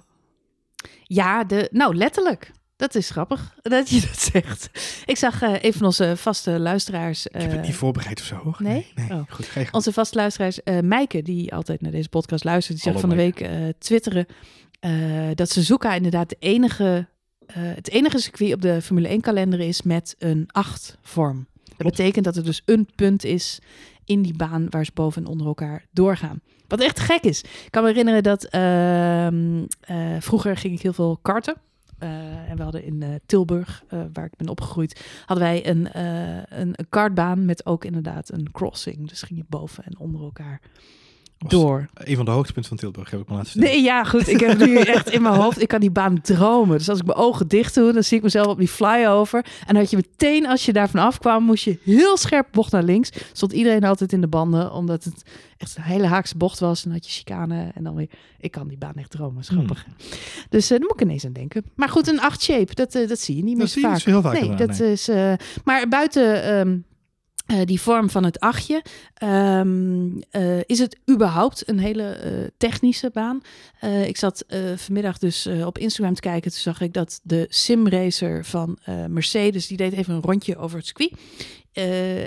[1.13, 2.51] Ja, de, nou letterlijk.
[2.75, 4.69] Dat is grappig dat je dat zegt.
[5.05, 7.27] Ik zag eh, een van onze vaste luisteraars.
[7.27, 8.35] Ik heb eh, het niet voorbereid of zo.
[8.35, 8.55] hoor.
[8.59, 8.91] nee?
[8.95, 9.21] Nee, Oh.
[9.29, 9.45] goed.
[9.45, 9.71] Gang.
[9.73, 13.15] Onze vaste luisteraars, eh Mijke, die altijd naar deze podcast luistert, die Hallo, van de
[13.23, 14.25] week eh, twitteren
[14.79, 14.91] eh,
[15.35, 17.07] dat Suzuka inderdaad de enige,
[17.45, 21.47] eh, het enige circuit op de Formule 1 kalender is met een 8 vorm.
[21.77, 23.59] Dat betekent dat er dus een punt is
[24.05, 26.41] in die baan waar ze boven en onder elkaar doorgaan.
[26.67, 27.41] Wat echt gek is.
[27.41, 31.55] Ik kan me herinneren dat ehm, eh, vroeger ging ik heel veel karten.
[31.97, 33.83] Eh, en we hadden in eh, Tilburg,
[34.13, 35.99] waar ik ben opgegroeid, hadden wij een,
[36.59, 39.09] een, een kartbaan met ook inderdaad een crossing.
[39.09, 40.61] Dus ging je boven en onder elkaar
[41.47, 41.89] door.
[41.93, 43.75] Een van de hoogtepunten van Tilburg heb ik me laten vertellen.
[43.75, 44.27] Nee, ja, goed.
[44.27, 45.61] Ik heb nu echt in mijn hoofd.
[45.61, 46.77] Ik kan die baan dromen.
[46.77, 49.39] Dus als ik mijn ogen dicht doe, dan zie ik mezelf op die flyover.
[49.43, 52.71] En dan had je meteen, als je daar vanaf kwam, moest je heel scherp bocht
[52.71, 53.09] naar links.
[53.33, 55.23] Stond iedereen altijd in de banden, omdat het
[55.57, 56.85] echt een hele haakse bocht was.
[56.85, 58.09] En had je chicane en dan weer...
[58.39, 59.39] Ik kan die baan echt dromen.
[59.41, 59.67] Is Hmm.
[60.49, 61.63] Dus eh daar moet ik ineens aan denken.
[61.75, 63.89] Maar goed, een 8 shape, dat, eh, dat zie je niet meer Dat zo zie
[63.89, 64.03] je vaak.
[64.05, 64.91] heel vaak Nee, dat nee.
[64.91, 65.07] is...
[65.07, 66.43] eh, maar buiten...
[66.43, 66.77] ehm,
[67.51, 68.83] eh, die vorm van het achtje,
[69.13, 73.41] ehm, eh, is het überhaupt een hele eh, technische baan.
[74.05, 76.51] Ik zat vanmiddag dus op Instagram te kijken.
[76.51, 80.85] Toen zag ik dat de simracer van Mercedes, die deed even een rondje over het
[80.85, 81.11] circuit.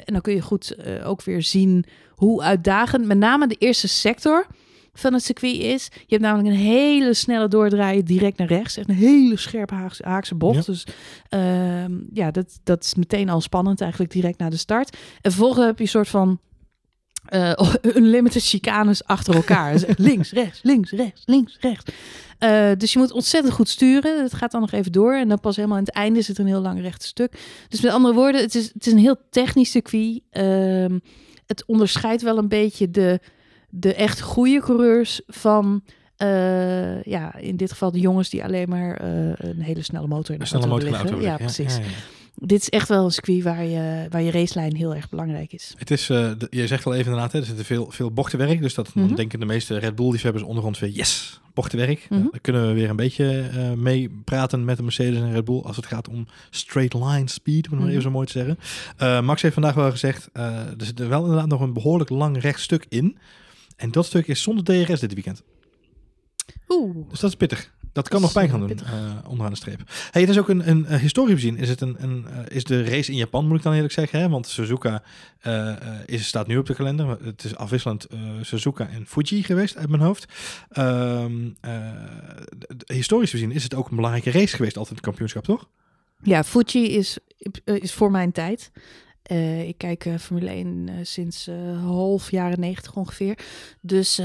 [0.04, 4.46] En dan kun je goed ook weer zien hoe uitdagend met name de eerste sector
[4.94, 5.88] van het circuit is.
[5.92, 8.76] Je hebt namelijk een hele snelle doordraaien direct naar rechts.
[8.76, 10.66] Echt een hele scherpe Haagse, Haakse bocht.
[10.66, 10.72] Ja.
[10.72, 10.86] Dus
[11.28, 14.96] ehm, ja, dat, dat is meteen al spannend eigenlijk direct na de start.
[15.20, 16.40] En vervolgens heb je een soort van
[17.24, 17.52] eh
[17.96, 19.72] unlimited chicanes achter elkaar.
[19.72, 21.92] Dus links, rechts, links, rechts, links, rechts.
[22.38, 24.22] Eh, dus je moet ontzettend goed sturen.
[24.22, 25.14] Het gaat dan nog even door.
[25.14, 27.32] En dan pas helemaal aan het einde zit er een heel lang rechte stuk.
[27.68, 30.20] Dus met andere woorden, het is, het is een heel technisch circuit.
[30.30, 30.98] Ehm,
[31.46, 33.20] het onderscheidt wel een beetje de,
[33.76, 35.82] de echt goede coureurs van...
[36.16, 40.30] eh, ja, in dit geval de jongens die alleen maar eh, een hele snelle motor
[40.30, 41.08] in de Een snelle motor leggen.
[41.08, 41.22] willen.
[41.24, 41.76] Ja, precies.
[41.76, 41.88] ja, ja.
[42.36, 45.74] Dit is echt wel een circuit waar je, waar je racelijn heel erg belangrijk is.
[45.78, 48.60] Het is, eh, de- je zegt al even inderdaad, hè, er zit veel, veel bochtenwerk.
[48.62, 49.06] Dus dat Mhm.
[49.06, 52.06] dan denken de meeste Red Bull-liefhebbers onder ons weer, yes, bochtenwerk.
[52.10, 52.20] Mhm.
[52.20, 55.44] Uh, dan kunnen we weer een beetje eh mee praten met de Mercedes en Red
[55.44, 58.02] Bull als het gaat om straight line speed, om het maar even Mhm.
[58.02, 58.58] zo mooi te zeggen.
[58.96, 62.10] Eh, Max heeft vandaag wel gezegd, eh, er zit er wel inderdaad nog een behoorlijk
[62.10, 63.18] lang rechtstuk in.
[63.76, 65.42] En dat stuk is zonder DRS dit weekend.
[66.68, 67.08] Oeh.
[67.08, 67.72] Dus dat is pittig.
[67.94, 69.80] Dat kan Dat nog pijn gaan doen, eh, onderaan de streep.
[70.10, 72.84] Hey, het is ook een, een, historisch gezien is het een, een eh, is de
[72.84, 74.20] race in Japan, moet ik dan eerlijk zeggen.
[74.20, 74.28] Hè?
[74.28, 75.02] Want Suzuka
[75.40, 75.74] eh,
[76.06, 77.18] is, staat nu op de kalender.
[77.24, 78.06] Het is afwisselend
[78.40, 80.32] Suzuka en Fuji geweest uit mijn hoofd.
[80.68, 81.72] Ehm, eh,
[82.86, 85.68] historisch gezien is het ook een belangrijke race geweest, altijd het kampioenschap, toch?
[86.22, 87.18] Ja, Fuji is,
[87.64, 88.70] is voor mijn tijd.
[89.24, 91.50] Eh, ik kijk eh, Formule 1 eh, sinds
[91.82, 93.38] half jaren 90 ongeveer.
[93.80, 94.20] Dus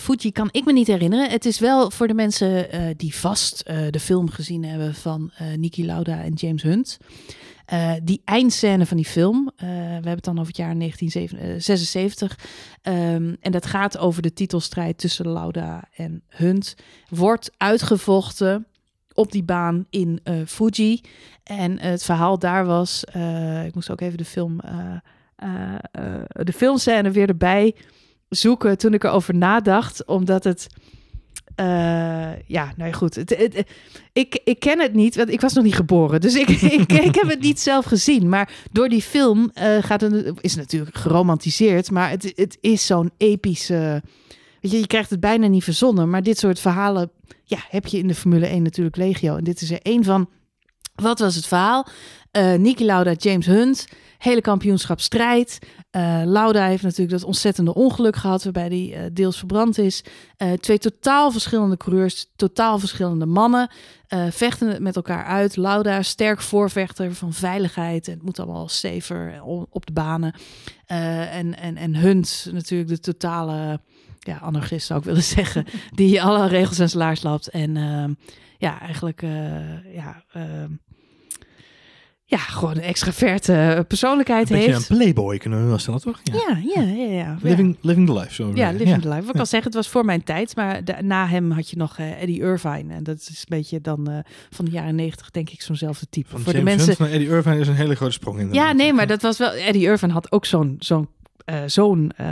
[0.00, 1.30] Fuji kan ik me niet herinneren.
[1.30, 6.22] Het is wel voor de mensen die vast de film gezien hebben van Niki Lauda
[6.22, 6.98] en James Hunt.
[8.02, 12.38] Die eindscène van die film, we hebben het dan over het jaar 1976.
[12.82, 16.74] ehm, en dat gaat over de titelstrijd tussen Lauda en Hunt.
[17.08, 18.66] Wordt uitgevochten
[19.14, 21.00] op die baan in eh, Fuji.
[21.44, 24.96] En het verhaal daar was, eh, ik moest ook even de film, eh,
[25.36, 27.74] eh, eh, de filmscène weer erbij
[28.28, 30.66] zoeken toen ik erover nadacht, omdat het,
[31.54, 33.64] eh, ja, nou goed, het,
[34.12, 36.48] ik, ik ken het niet, want ik was nog niet geboren, dus ik,
[36.78, 40.56] ik, ik heb het niet zelf gezien, maar door die film eh, gaat het, is
[40.56, 44.02] natuurlijk geromantiseerd, maar het, het is zo'n epische,
[44.70, 47.10] je, krijgt het bijna niet verzonnen, maar dit soort verhalen,
[47.44, 50.28] ja, heb je in de Formule 1 natuurlijk legio, en dit is er één van.
[50.94, 51.86] Wat was het verhaal?
[52.30, 53.86] Eh Niki Lauda, James Hunt,
[54.18, 55.58] hele kampioenschapsstrijd.
[55.90, 60.04] Eh Lauda heeft natuurlijk dat ontzettende ongeluk gehad, waarbij hij eh, deels verbrand is.
[60.60, 63.70] Twee totaal verschillende coureurs, totaal verschillende mannen,
[64.30, 65.56] vechten het met elkaar uit.
[65.56, 68.06] Lauda, sterk voorvechter van veiligheid.
[68.08, 70.34] En het moet allemaal safer op de banen.
[70.86, 73.80] En, en, en Hunt, natuurlijk de totale
[74.26, 77.48] ja, anarchist zou ik willen zeggen, die alle regels en slaars lapt.
[77.48, 78.12] En ehm,
[78.58, 80.70] ja, eigenlijk eh, ja, ehm,
[82.26, 84.88] ja, gewoon een extraverte persoonlijkheid Een beetje heeft.
[84.90, 86.20] een playboy kunnen we wel stellen, toch?
[86.22, 86.34] Ja.
[86.74, 87.10] Ja, ja, ja.
[87.12, 87.38] ja.
[87.42, 88.50] Living, living the life, zo.
[88.54, 89.26] Ja, living the life.
[89.28, 90.56] Ik kan zeggen, het was voor mijn tijd.
[90.56, 92.94] Maar da- na hem had je nog eh, Eddie Irvine.
[92.94, 94.18] En dat is een beetje dan eh,
[94.50, 96.28] van de jaren negentig, denk ik, zo'nzelfde type.
[96.28, 97.04] Van voor James de mensen.
[97.04, 98.52] Hunt Eddie Irvine is een hele grote sprong in.
[98.52, 99.50] Ja, nee, maar dat was wel.
[99.52, 101.08] Eddie Irvine had ook zo'n zo'n
[101.44, 102.26] eh, zo'n eh,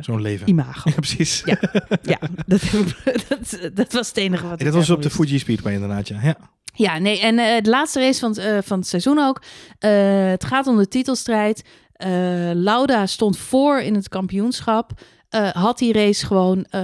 [0.00, 0.48] Zo'n leven.
[0.48, 0.90] imago.
[0.90, 1.42] Ja, precies.
[1.44, 1.58] Ja.
[2.02, 2.60] Ja, dat,
[3.28, 4.52] dat, dat was het enige wat.
[4.52, 5.10] En ik dat was op de.
[5.10, 6.18] Fuji Speedway inderdaad, ja.
[6.22, 6.36] ja.
[6.76, 9.42] Ja, nee, en eh, de laatste race van het, eh, van het seizoen ook.
[9.78, 9.90] Eh,
[10.28, 11.64] het gaat om de titelstrijd.
[11.92, 12.08] Eh,
[12.54, 14.90] Lauda stond voor in het kampioenschap.
[15.28, 16.82] Eh, had die race gewoon eh,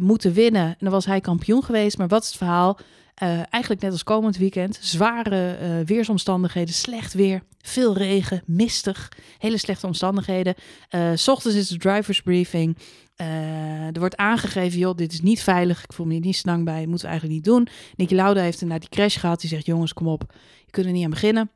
[0.00, 0.62] moeten winnen.
[0.66, 1.98] En dan was hij kampioen geweest.
[1.98, 2.78] Maar wat is het verhaal?
[3.14, 4.78] Eh, eigenlijk net als komend weekend.
[4.80, 10.54] Zware eh, weersomstandigheden, slecht weer, veel regen, mistig, hele slechte omstandigheden.
[10.88, 12.78] Eh, s ochtends is de drivers briefing.
[13.16, 15.84] Er wordt aangegeven, joh, dit is niet veilig.
[15.84, 17.68] Ik voel me hier niet snang bij, moeten we eigenlijk niet doen.
[17.96, 19.40] Nicky Lauda heeft inderdaad die crash gehad.
[19.40, 20.24] Die zegt, jongens, kom op,
[20.64, 21.50] je kunt er niet aan beginnen.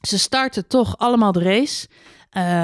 [0.00, 1.88] Ze starten toch allemaal de race.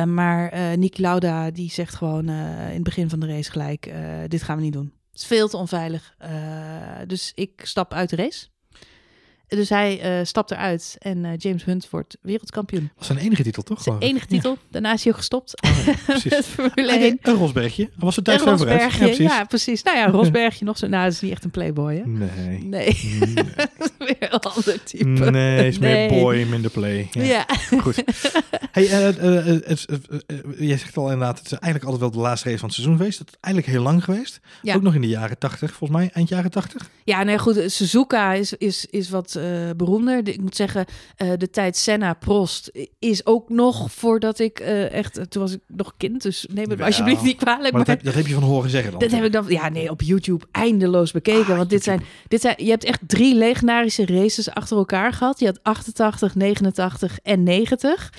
[0.06, 3.92] Maar Nicky Lauda die zegt gewoon in het begin van de race gelijk,
[4.28, 5.01] dit gaan we niet doen.
[5.12, 6.14] Het is veel te onveilig.
[6.18, 8.46] Eh, dus ik stap uit de race.
[9.56, 12.90] Dus hij eh, stapt eruit en eh, James Hunt wordt wereldkampioen.
[12.96, 13.82] was zijn enige titel, toch?
[13.82, 14.58] Zijn enige titel.
[14.70, 15.62] Daarna is hij ook gestopt.
[15.62, 16.46] Oh, precies.
[16.46, 17.00] Formule Ah, 1.
[17.00, 17.82] nee, een Rosbergje.
[17.82, 18.42] Hij was er thuis.
[18.42, 18.56] Ja,
[18.98, 19.16] precies.
[19.18, 19.82] Ja, precies.
[19.82, 20.86] Nou ja, Rosbergje nog zo.
[20.86, 22.02] Nou, dat is niet echt een playboy, hè?
[22.06, 22.28] Nee.
[22.64, 23.34] Nee, Nee.
[23.78, 25.04] dat is weer een ander type.
[25.30, 26.08] Nee, is meer Nee.
[26.08, 27.08] boy, minder play.
[27.10, 27.22] Ja.
[27.22, 27.46] Ja.
[27.80, 28.04] Goed.
[28.72, 29.86] Hey, eh, het,
[30.58, 32.96] jij zegt al inderdaad, het is eigenlijk altijd wel de laatste race van het seizoen
[32.96, 33.18] geweest.
[33.18, 34.40] Het is eigenlijk heel lang geweest.
[34.62, 34.74] Ja.
[34.74, 36.90] Ook nog in de jaren 80, volgens mij, eind jaren 80.
[37.04, 37.62] Ja, nee, goed.
[37.66, 39.34] Suzuka is, is, is wat
[39.76, 40.24] beroemder.
[40.24, 40.84] De- Ik moet zeggen,
[41.16, 45.18] eh, de tijd Senna-Prost is ook nog voordat ik eh, echt...
[45.18, 47.62] eh, Toen was ik nog kind, dus neem het alsjeblieft niet kwalijk.
[47.62, 49.00] Maar Maar, dat heb, dat heb je van horen zeggen dan.
[49.00, 49.44] dat heb ik dan...
[49.48, 51.50] Ja, nee, op YouTube eindeloos bekeken.
[51.50, 52.54] Ah, want dit zijn, dit zijn...
[52.58, 55.38] Je hebt echt drie legendarische races achter elkaar gehad.
[55.40, 58.12] Je had 88, 89 en 90.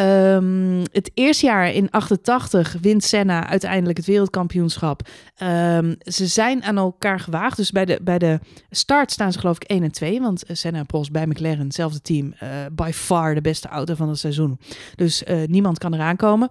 [0.00, 5.08] Ehm, het eerste jaar in 88 wint Senna uiteindelijk het wereldkampioenschap.
[5.36, 7.56] Ehm, ze zijn aan elkaar gewaagd.
[7.56, 8.38] Dus bij de, bij de
[8.70, 10.20] start staan ze geloof ik 1 en 2.
[10.20, 12.32] Want eh, Senna en Prost bij McLaren, hetzelfde team.
[12.38, 14.58] eh, by far de beste auto van het seizoen.
[14.94, 16.50] Dus eh, niemand kan eraan komen.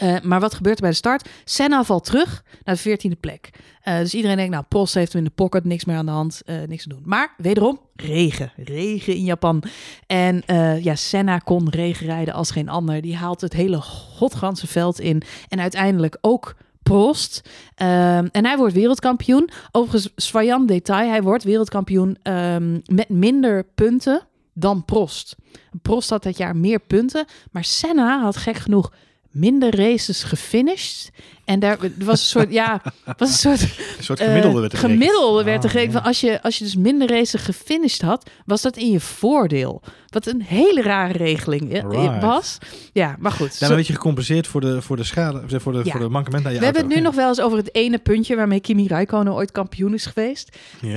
[0.00, 1.28] Eh, maar wat gebeurt er bij de start?
[1.44, 3.50] Senna valt terug naar de 14e plek.
[3.82, 6.12] Eh, dus iedereen denkt, nou, Prost heeft hem in de pocket, niks meer aan de
[6.12, 7.02] hand, eh, niks te doen.
[7.04, 8.52] Maar wederom, regen.
[8.56, 9.62] Regen in Japan.
[10.06, 10.42] En
[10.82, 13.00] ja, Senna kon regen rijden als geen ander.
[13.00, 15.22] Die haalt het hele godganse veld in.
[15.48, 17.48] En uiteindelijk ook Prost.
[17.74, 19.50] Ehm, en hij wordt wereldkampioen.
[19.72, 25.36] Overigens, Swayan detail, hij wordt wereldkampioen ehm, met minder punten dan Prost.
[25.82, 28.92] Prost had dat jaar meer punten, maar Senna had gek genoeg
[29.36, 31.10] minder races gefinished.
[31.46, 32.82] En daar was een soort, ja,
[33.18, 33.60] was een soort
[33.98, 35.02] Een soort gemiddelde eh, werd er gerekend.
[35.02, 35.90] gemiddelde werd er Ah, ja.
[35.90, 39.82] van Als je, als je dus minder races gefinished had, was dat in je voordeel.
[40.08, 42.22] Wat een hele rare regeling eh, Right.
[42.22, 42.58] was.
[42.92, 43.58] Ja, maar goed.
[43.58, 45.90] Dan zo- werd je gecompenseerd voor de, voor de schade, of voor de, Ja.
[45.90, 47.98] voor de mankement aan je we hebben het nu nog wel eens over het ene
[47.98, 50.56] puntje waarmee Kimi Räikkönen ooit kampioen is geweest.
[50.80, 50.94] Ja.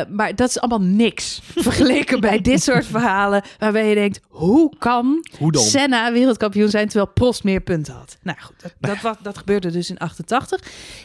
[0.00, 4.72] Eh, maar dat is allemaal niks vergeleken bij dit soort verhalen waarbij je denkt, hoe
[4.78, 5.62] kan Hoe dan?
[5.62, 8.16] Senna wereldkampioen zijn terwijl Prost meer punten had?
[8.22, 10.60] Nou goed, dat, dat, wa- dat gebeurde dus in 88.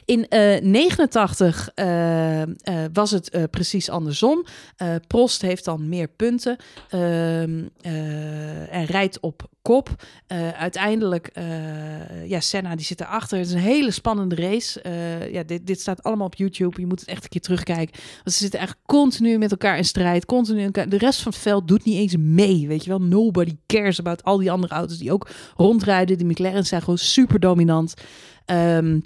[0.05, 2.49] In eh 89 eh, eh,
[2.93, 4.45] was het eh, precies andersom.
[4.75, 6.57] Eh, Prost heeft dan meer punten
[6.89, 9.89] ehm, eh, en rijdt op kop.
[10.27, 13.37] Eh, uiteindelijk, eh, ja, Senna die zit erachter.
[13.37, 14.81] Het is een hele spannende race.
[14.81, 16.81] Eh, ja, dit, dit staat allemaal op YouTube.
[16.81, 17.99] Je moet het echt een keer terugkijken.
[18.23, 20.25] Want ze zitten echt continu met elkaar in strijd.
[20.25, 20.71] Continu.
[20.71, 22.67] De rest van het veld doet niet eens mee.
[22.67, 26.17] Weet je wel, nobody cares about al die andere auto's die ook rondrijden.
[26.17, 27.93] De McLaren's zijn gewoon super dominant.
[28.51, 28.99] Ehm,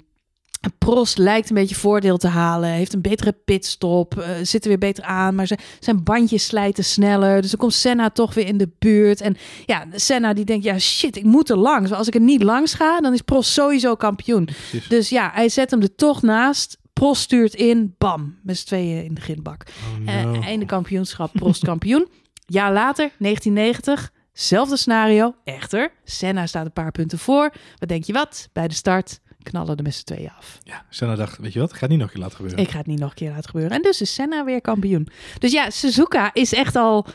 [0.78, 2.68] Prost lijkt een beetje voordeel te halen.
[2.68, 4.18] Heeft een betere pitstop.
[4.18, 5.34] eh zit er weer beter aan.
[5.34, 7.40] Maar zijn, zijn bandjes slijten sneller.
[7.42, 9.20] Dus dan komt Senna toch weer in de buurt.
[9.20, 11.92] En ja, Senna die denkt, ja shit, ik moet er langs.
[11.92, 14.44] Als ik er niet langs ga, dan is Prost sowieso kampioen.
[14.44, 14.88] Precies.
[14.88, 16.78] Dus ja, hij zet hem er toch naast.
[16.92, 17.94] Prost stuurt in.
[17.98, 19.62] Bam, met z'n tweeën in de grindbak.
[20.06, 22.08] Oh, Eh, einde kampioenschap, Prost kampioen.
[22.46, 25.34] Jaar later, 1990, zelfde scenario.
[25.44, 27.52] Echter, Senna staat een paar punten voor.
[27.78, 28.48] Wat denk je wat?
[28.52, 30.58] Bij de start knallen de met z'n tweeën af.
[30.62, 32.64] Ja, Senna dacht, weet je wat, ik ga het niet nog een keer laten gebeuren.
[32.64, 33.76] Ik ga het niet nog een keer laten gebeuren.
[33.76, 35.08] En dus is Senna weer kampioen.
[35.38, 37.06] Dus ja, Suzuka is echt al...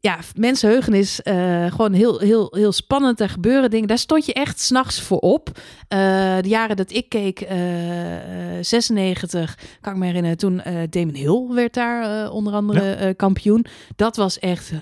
[0.00, 3.20] Ja, mensenheugenis, eh gewoon heel, heel, heel spannend.
[3.20, 3.88] Er gebeuren dingen.
[3.88, 5.50] Daar stond je echt s'nachts voor op.
[5.88, 5.98] Eh,
[6.40, 10.36] de jaren dat ik keek, eh, eh, 96, kan ik me herinneren.
[10.36, 13.64] Toen Damon Hill werd daar onder andere kampioen.
[13.96, 14.72] Dat was echt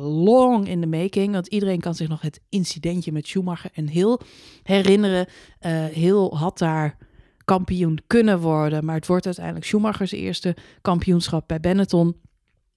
[0.00, 1.32] long in the making.
[1.32, 4.18] Want iedereen kan zich nog het incidentje met Schumacher en Hill
[4.62, 5.26] herinneren.
[5.92, 6.96] Hill had daar
[7.44, 8.84] kampioen kunnen worden.
[8.84, 12.16] Maar het wordt uiteindelijk Schumachers eerste kampioenschap bij Benetton.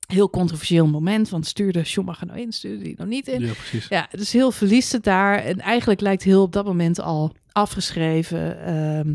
[0.08, 3.42] Heel controversieel moment, want stuurde Schumacher nou in, stuurde hij nou niet in.
[3.46, 3.88] Ja, precies.
[3.88, 5.38] Ja, dus heel verliest het daar.
[5.38, 8.66] En eigenlijk lijkt heel op dat moment al afgeschreven.
[8.66, 9.14] Ehm,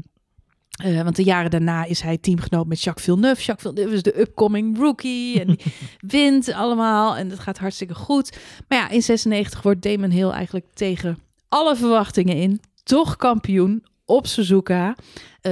[0.83, 3.43] eh, want de jaren daarna is hij teamgenoot met Jacques Villeneuve.
[3.43, 5.41] Jacques Villeneuve is de upcoming rookie.
[5.41, 5.59] En die
[6.21, 7.17] wint allemaal.
[7.17, 8.39] En dat gaat hartstikke goed.
[8.69, 12.61] Maar ja, in 96 wordt Damon Hill eigenlijk tegen alle verwachtingen in.
[12.83, 14.97] Toch kampioen op Suzuka.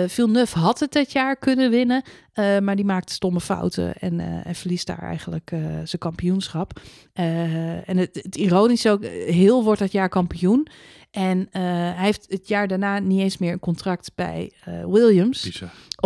[0.02, 2.02] Eh Villeneuve had het dat jaar kunnen winnen.
[2.32, 3.94] eh, maar die maakt stomme fouten.
[3.94, 5.48] En, eh, en verliest daar eigenlijk
[5.84, 6.80] zijn kampioenschap.
[7.12, 10.68] En het, het ironische ook, Hill wordt dat jaar kampioen.
[11.10, 14.52] En hij heeft het jaar daarna niet eens meer een contract bij
[14.86, 15.42] Williams.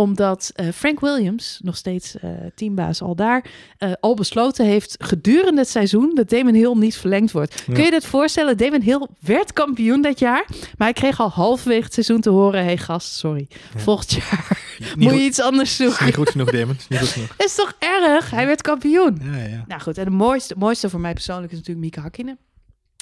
[0.01, 3.45] Omdat eh, Frank Williams, nog steeds eh, teambaas al daar,
[3.77, 7.63] eh, al besloten heeft gedurende het seizoen dat Damon Hill niet verlengd wordt.
[7.67, 7.73] Ja.
[7.73, 8.57] Kun je dit voorstellen?
[8.57, 12.63] Damon Hill werd kampioen dat jaar, maar hij kreeg al halverwege het seizoen te horen,
[12.63, 13.79] hey gast, sorry, Ja.
[13.79, 14.59] volgend jaar
[14.97, 16.05] moet je iets anders zoeken.
[16.05, 16.75] Niet goed genoeg, Damon.
[16.75, 17.35] Is Niet goed genoeg.
[17.37, 18.31] Dat is toch erg?
[18.31, 19.19] Hij werd kampioen.
[19.23, 19.63] Ja, ja.
[19.67, 22.37] Nou goed, en het mooiste, mooiste voor mij persoonlijk is natuurlijk Mieke Hakkinen.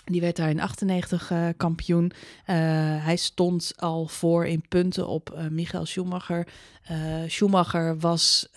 [0.10, 2.12] Die werd daar in 98 eh, kampioen.
[2.46, 2.56] Eh,
[3.06, 6.48] hij stond al voor in punten op eh, Michael Schumacher.
[7.28, 8.50] Schumacher was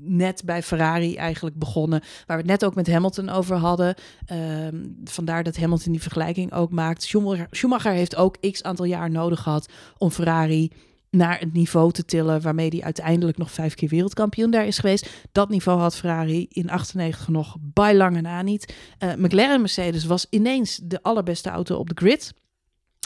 [0.00, 2.00] net bij Ferrari eigenlijk begonnen.
[2.00, 3.94] Waar we het net ook met Hamilton over hadden.
[4.26, 7.02] Ehm, vandaar dat Hamilton die vergelijking ook maakt.
[7.50, 10.72] Schumacher heeft ook x aantal jaar nodig gehad om Ferrari
[11.10, 15.10] naar het niveau te tillen waarmee hij uiteindelijk nog vijf keer wereldkampioen daar is geweest.
[15.32, 18.74] Dat niveau had Ferrari in 98 nog bij lange na niet.
[18.98, 22.34] Uh, McLaren Mercedes was ineens de allerbeste auto op de grid.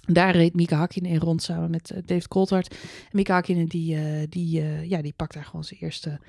[0.07, 2.77] Daar reed Mika Hakkinen in rond samen met uh, David Coulthard.
[3.11, 6.21] Mika Hakkinen die, uh, die, ja, die pakt daar gewoon zijn eerste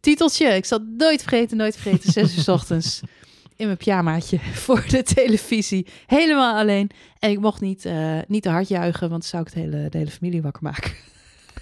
[0.00, 0.46] titeltje.
[0.46, 2.12] Ik zal nooit vergeten, nooit vergeten.
[2.12, 3.02] Zes uur s ochtends
[3.56, 5.86] in mijn pyjamaatje voor de televisie.
[6.06, 6.90] Helemaal alleen.
[7.18, 9.88] En ik mocht niet, uh, niet te hard juichen, want dan zou ik de hele,
[9.88, 10.92] de hele familie wakker maken.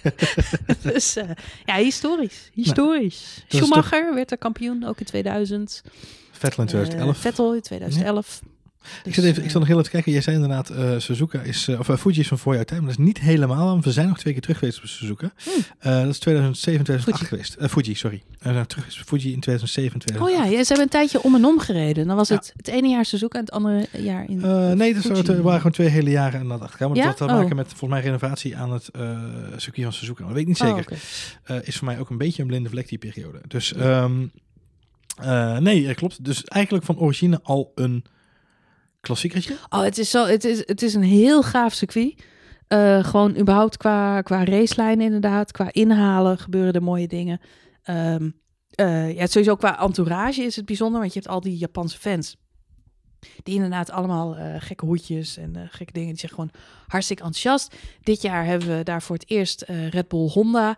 [0.93, 1.29] dus uh,
[1.65, 2.49] ja, historisch.
[2.53, 3.43] Historisch.
[3.49, 4.15] Nou, Schumacher toch...
[4.15, 5.83] werd er kampioen, ook in 2000.
[6.31, 7.15] Vettel in 2011.
[7.15, 8.41] Uh, Vettel in 2011.
[8.43, 8.49] Ja.
[8.81, 10.11] Dus, ik, zit even, ik zat nog heel even te kijken.
[10.11, 12.81] Jij zei inderdaad, uh, Suzuka is, uh, of uh, Fuji is van voor jouw tijd,
[12.81, 13.65] maar dat is niet helemaal.
[13.65, 15.31] Want we zijn nog twee keer terug geweest op Suzuka.
[15.43, 15.53] Hmm.
[15.81, 17.29] dat is 2007, 2008 Fuji.
[17.29, 17.71] geweest.
[17.71, 18.21] Fuji, sorry.
[18.39, 20.45] We zijn terug geweest Fuji in 2007, 2008.
[20.45, 22.07] Oh ja, ze hebben een tijdje om en om gereden.
[22.07, 22.35] Dan was ja.
[22.35, 24.39] het het ene jaar Suzuka en het andere jaar in
[24.77, 26.87] Nee, dat waren gewoon twee hele jaren en dat achter.
[26.87, 27.05] Maar ja?
[27.05, 27.57] dat had te maken oh.
[27.57, 28.89] met volgens mij renovatie aan het
[29.55, 30.23] circuit van Suzuka.
[30.23, 30.85] Dat weet ik niet zeker.
[30.91, 30.97] Oh,
[31.43, 31.61] okay.
[31.63, 33.41] is voor mij ook een beetje een blinde vlek die periode.
[33.47, 34.31] Dus um,
[35.59, 36.25] nee, klopt.
[36.25, 38.03] Dus eigenlijk van origine al een
[39.01, 39.57] klassiekertje?
[39.69, 42.23] Oh, het is, zo, het is, het is een heel gaaf circuit.
[42.67, 45.51] Uh, gewoon überhaupt qua, qua racelijn inderdaad.
[45.51, 47.39] Qua inhalen gebeuren er mooie dingen.
[47.89, 48.39] Um,
[49.15, 52.37] ja, sowieso qua entourage is het bijzonder, want je hebt al die Japanse fans.
[53.43, 56.09] Die inderdaad allemaal uh, gekke hoedjes en gekke dingen.
[56.09, 56.51] Die zijn gewoon
[56.87, 57.75] hartstikke enthousiast.
[58.03, 60.77] Dit jaar hebben we daar voor het eerst Red Bull Honda.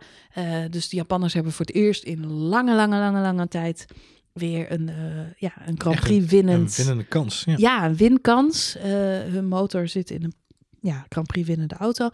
[0.69, 3.85] dus de Japanners hebben voor het eerst in lange, lange, lange, lange tijd
[4.33, 6.69] weer een, uh, ja, een Grand Prix winnend.
[6.69, 7.43] Een winnende kans.
[7.45, 8.75] Ja, ja een winkans.
[8.77, 8.83] Uh,
[9.21, 10.33] hun motor zit in een
[10.79, 12.09] ja, Grand Prix winnende auto.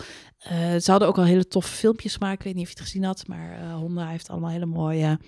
[0.52, 2.40] Uh, ze hadden ook al hele toffe filmpjes gemaakt.
[2.40, 5.20] Ik weet niet of je het gezien had, maar Honda heeft allemaal hele mooie,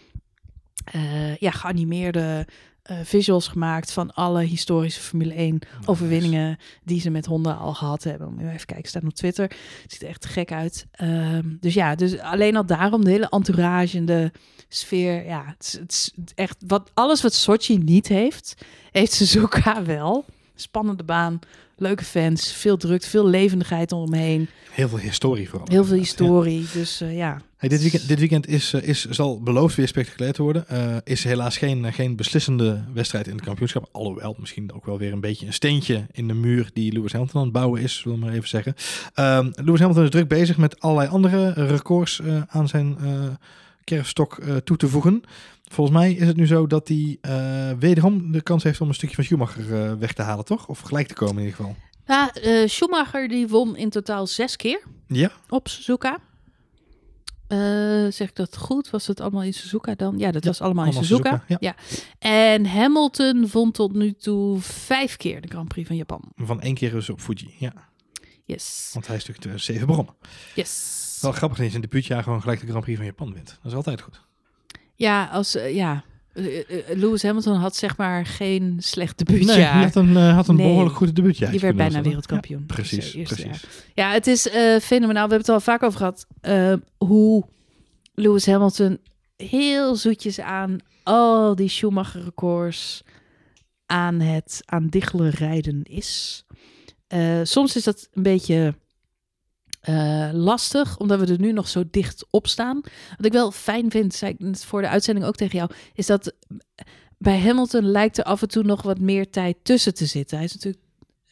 [1.39, 2.47] ja, geanimeerde
[2.83, 8.39] visuals gemaakt van alle historische Formule 1 overwinningen die ze met Honda al gehad hebben.
[8.39, 9.43] Even kijken, staat op Twitter.
[9.81, 10.87] Het ziet er echt gek uit.
[11.01, 14.31] Um, dus ja, dus alleen al daarom de hele entourage en de
[14.67, 15.25] sfeer.
[15.25, 20.25] Ja, het, het is echt wat alles wat Sochi niet heeft, heeft Suzuka wel.
[20.55, 21.39] Spannende baan,
[21.75, 24.49] leuke fans, veel druk, veel levendigheid omheen.
[24.71, 25.67] Heel veel historie vooral.
[25.69, 27.41] Heel veel historie, dus uh, ja.
[27.61, 30.65] Hey, dit, weekend, dit weekend is, uh, is, zal beloofd weer spectaculair te worden.
[30.71, 33.89] Uh, is helaas geen, geen beslissende wedstrijd in het kampioenschap.
[33.91, 37.39] Alhoewel, misschien ook wel weer een beetje een steentje in de muur die Lewis Hamilton
[37.39, 38.75] aan het bouwen is, zullen we maar even zeggen.
[39.15, 42.97] Um, Lewis Hamilton is druk bezig met allerlei andere records aan zijn
[43.83, 45.21] kerfstok toe te voegen.
[45.71, 47.17] Volgens mij is het nu zo dat hij
[47.79, 50.67] wederom de kans heeft om een stukje van Schumacher weg te halen, toch?
[50.67, 51.75] Of gelijk te komen in ieder geval.
[52.07, 52.31] Ja,
[52.67, 55.31] Schumacher die won in totaal zes keer ja.
[55.49, 56.19] op Suzuka.
[58.11, 58.89] Zeg ik dat goed?
[58.89, 60.17] Was het allemaal in Suzuka dan?
[60.17, 61.29] Ja, dat was allemaal, allemaal in Suzuka.
[61.29, 61.57] Suzuka ja.
[61.59, 61.75] ja.
[62.51, 66.21] En Hamilton won tot nu toe vijf keer de Grand Prix van Japan.
[66.35, 67.73] Van één keer dus op Fuji, ja.
[68.45, 68.89] Yes.
[68.93, 70.15] Want hij is natuurlijk 2007 begonnen.
[70.55, 71.17] Yes.
[71.21, 73.59] Wel grappig dat je in de debuutjaar gewoon gelijk de Grand Prix van Japan wint.
[73.61, 74.21] Dat is altijd goed.
[74.95, 76.03] Ja, als uh, ja.
[76.33, 76.63] Uh,
[76.93, 79.57] Lewis Hamilton had zeg maar geen slecht debuutjaar.
[79.57, 80.67] Nee, hij had een, uh, had een nee.
[80.67, 81.51] behoorlijk goed debuutjaar.
[81.51, 82.63] Die werd bijna wereldkampioen.
[82.67, 83.43] Ja, precies, precies.
[83.43, 83.61] Jaar.
[83.93, 84.41] Ja, het is
[84.81, 85.27] fenomenaal.
[85.27, 86.27] We hebben het al vaak over gehad.
[86.97, 87.45] hoe
[88.13, 88.99] Lewis Hamilton
[89.35, 93.03] heel zoetjes aan al die Schumacher records
[93.85, 96.45] aan het aan diggelen rijden is.
[97.43, 98.75] soms is dat een beetje
[99.89, 102.81] uh, lastig, omdat we er nu nog zo dicht op staan.
[103.17, 106.33] Wat ik wel fijn vind, zei ik voor de uitzending ook tegen jou, is dat
[107.17, 110.37] bij Hamilton lijkt er af en toe nog wat meer tijd tussen te zitten.
[110.37, 110.83] Hij is natuurlijk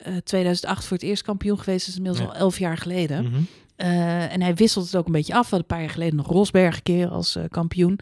[0.08, 2.32] uh, eh, 2008 voor het eerst kampioen geweest, dat is inmiddels ja.
[2.32, 3.24] al elf jaar geleden.
[3.24, 3.48] Mm -hmm.
[3.78, 5.50] uh, en hij wisselt het ook een beetje af.
[5.50, 8.00] We een paar jaar geleden nog Rosberg een keer als kampioen.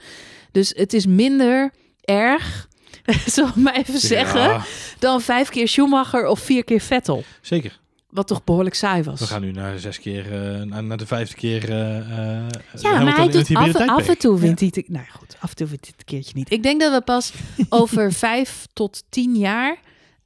[0.52, 2.68] Dus het is minder erg,
[3.26, 4.62] zal ik maar even zeggen,
[5.00, 7.24] dan vijf keer Schumacher of vier keer Vettel.
[7.42, 7.80] Zeker.
[8.08, 9.20] Wat toch behoorlijk saai was.
[9.20, 11.70] We gaan nu naar zes keer, uh, naar de vijfde keer.
[11.70, 12.50] Uh,
[12.82, 14.68] ja, maar hij doet af, af, en toe wint ja.
[14.72, 14.84] hij.
[14.88, 16.52] Nou goed, af en toe wint hij het een keertje niet.
[16.52, 17.34] Ik denk dat we pas
[17.70, 19.78] over vijf tot tien jaar.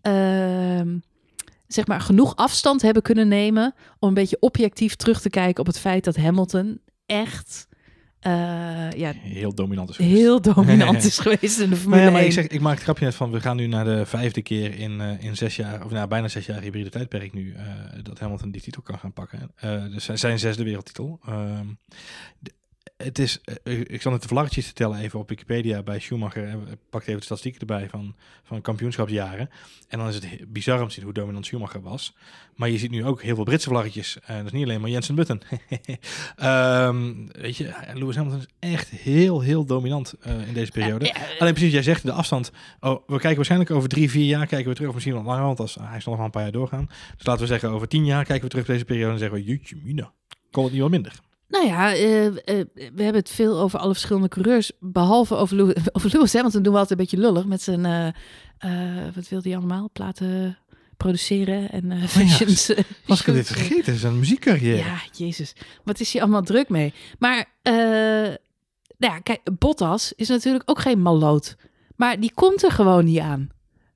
[0.02, 0.82] Uh,
[1.68, 3.74] zeg maar genoeg afstand hebben kunnen nemen.
[4.00, 7.68] om een beetje objectief terug te kijken op het feit dat Hamilton echt
[8.28, 10.16] uh, ja, heel dominant is geweest.
[10.16, 13.06] Heel dominant is geweest in de Formule nee, maar ik, zeg, ik maak het grapje
[13.06, 15.92] net van, we gaan nu naar de vijfde keer in, uh, in zes jaar, of
[15.92, 17.60] nou, bijna zes jaar hybride tijdperk nu, uh,
[18.04, 19.52] dat Hamilton die titel kan gaan pakken.
[19.92, 21.20] dus zijn zesde wereldtitel.
[21.26, 21.68] Ehm,
[23.04, 26.48] het is, eh, ik zal net de vlaggetjes te tellen even op Wikipedia bij Schumacher.
[26.48, 29.50] En pak even de statistieken erbij van, van kampioenschapsjaren.
[29.88, 32.16] En dan is het he- bizar om te zien hoe dominant Schumacher was.
[32.56, 34.18] Maar je ziet nu ook heel veel Britse vlaggetjes.
[34.26, 35.42] En dat is niet alleen maar Jensen Button.
[36.36, 41.14] Ehm, weet je, Lewis Hamilton is echt heel, heel dominant eh, in deze periode.
[41.40, 42.52] Alleen precies, jij zegt de afstand.
[42.80, 44.88] Oh, we kijken waarschijnlijk over drie, vier jaar kijken we terug.
[44.90, 46.90] Of misschien wat langer, want als, hij zal nog wel een paar jaar doorgaan.
[47.18, 49.12] Dus laten we zeggen, over tien jaar kijken we terug op deze periode.
[49.12, 50.12] En zeggen we, jeetje mina,
[50.52, 51.20] kon het niet wel minder.
[51.52, 52.34] Nou ja, eh, eh,
[52.76, 54.72] we hebben het veel over alle verschillende coureurs.
[54.80, 57.86] Behalve over, Lew over Lewis Hamilton doen we altijd een beetje lullig met zijn...
[58.58, 59.90] eh, wat wil hij allemaal?
[59.94, 60.58] Platen
[60.98, 62.70] produceren en eh fashions.
[62.74, 63.98] eh, Was ik dit vergeten?
[63.98, 64.78] Zijn muziekcarrière.
[64.78, 65.54] Ja, jezus.
[65.84, 66.94] Wat is hij allemaal druk mee?
[67.20, 67.46] Maar,
[68.98, 71.56] nou ja, kijk, Bottas is natuurlijk ook geen maloot.
[71.96, 73.50] Maar die komt er gewoon niet aan.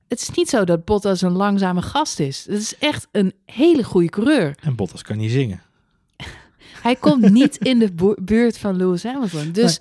[0.08, 2.44] Het is niet zo dat Bottas een langzame gast is.
[2.48, 4.54] Het is echt een hele goede coureur.
[4.62, 5.62] En Bottas kan niet zingen.
[6.86, 9.52] Hij komt niet in de buurt van Lewis Hamilton.
[9.52, 9.80] Dus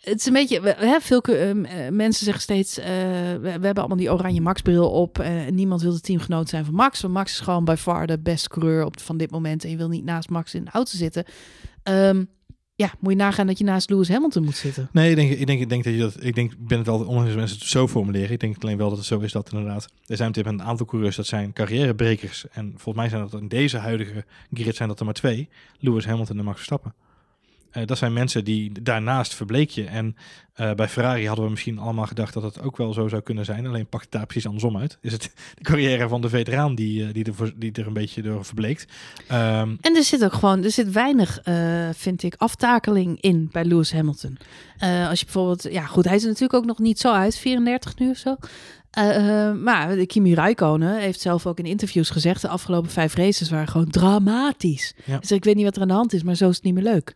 [0.00, 0.60] het is een beetje...
[0.60, 2.78] we- Hè, veel eh, eh, mensen zeggen steeds...
[2.78, 5.18] eh, we, we hebben allemaal die oranje Max-bril op.
[5.18, 7.00] eh, en niemand wil de teamgenoot zijn van Max.
[7.00, 9.64] Want Max is gewoon by far de beste coureur op, van dit moment.
[9.64, 11.24] En je wil niet naast Max in de auto zitten.
[11.82, 12.24] Ehm,
[12.76, 14.88] ja, moet je nagaan dat je naast Lewis Hamilton moet zitten.
[14.92, 16.24] Nee, ik denk, ik denk, dat je dat.
[16.24, 18.30] Ik denk, ik ben het wel ondanks mensen het zo formuleren.
[18.30, 19.88] Ik denk alleen wel dat het zo is dat inderdaad.
[20.06, 22.46] Er zijn op een aantal coureurs dat zijn carrièrebrekers.
[22.50, 25.48] En volgens mij zijn dat in deze huidige grid zijn dat er maar twee:
[25.78, 26.94] Lewis Hamilton en Max Verstappen.
[27.70, 29.84] Eh, dat zijn mensen die daarnaast verbleek je.
[29.84, 30.16] En
[30.54, 33.44] eh, bij Ferrari hadden we misschien allemaal gedacht dat het ook wel zo zou kunnen
[33.44, 33.66] zijn.
[33.66, 34.98] Alleen pakt het daar precies andersom uit.
[35.00, 35.22] Is het
[35.58, 38.86] de carrière van de veteraan die, eh, die, er, die er een beetje door verbleekt.
[39.28, 41.40] Ehm, En er zit ook gewoon, er zit weinig,
[41.92, 44.38] vind ik, aftakeling in bij Lewis Hamilton.
[45.08, 48.10] Als je bijvoorbeeld, ja goed, hij is natuurlijk ook nog niet zo uit, 34 nu
[48.10, 48.36] of zo.
[49.62, 53.90] Maar Kimi Räikkönen heeft zelf ook in interviews gezegd, de afgelopen vijf races waren gewoon
[53.90, 54.94] dramatisch.
[55.04, 55.18] Ja.
[55.18, 56.74] Dus ik weet niet wat er aan de hand is, maar zo is het niet
[56.74, 57.14] meer leuk.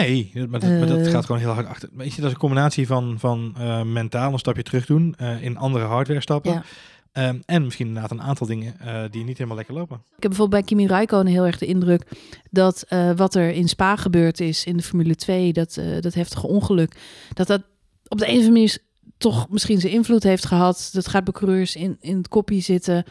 [0.00, 1.10] Nee, maar dat, maar dat Eh.
[1.12, 1.88] gaat gewoon heel hard achter.
[1.92, 5.42] Weet je, dat is een combinatie van, van eh, mentaal een stapje terug doen, eh,
[5.42, 6.52] in andere hardware stappen.
[6.52, 6.64] Ja.
[7.12, 8.74] Ehm, en misschien inderdaad een aantal dingen
[9.10, 9.96] die niet helemaal lekker lopen.
[9.96, 12.02] Ik heb bijvoorbeeld bij Kimi Räikkönen heel erg de indruk
[12.50, 12.86] dat
[13.16, 16.96] wat er in Spa gebeurd is in de Formule 2, dat, dat heftige ongeluk,
[17.34, 17.62] dat dat
[18.08, 18.78] op de een of andere manier
[19.18, 20.90] toch misschien zijn invloed heeft gehad.
[20.92, 23.04] Dat gaat bij coureurs in, in het kopje zitten.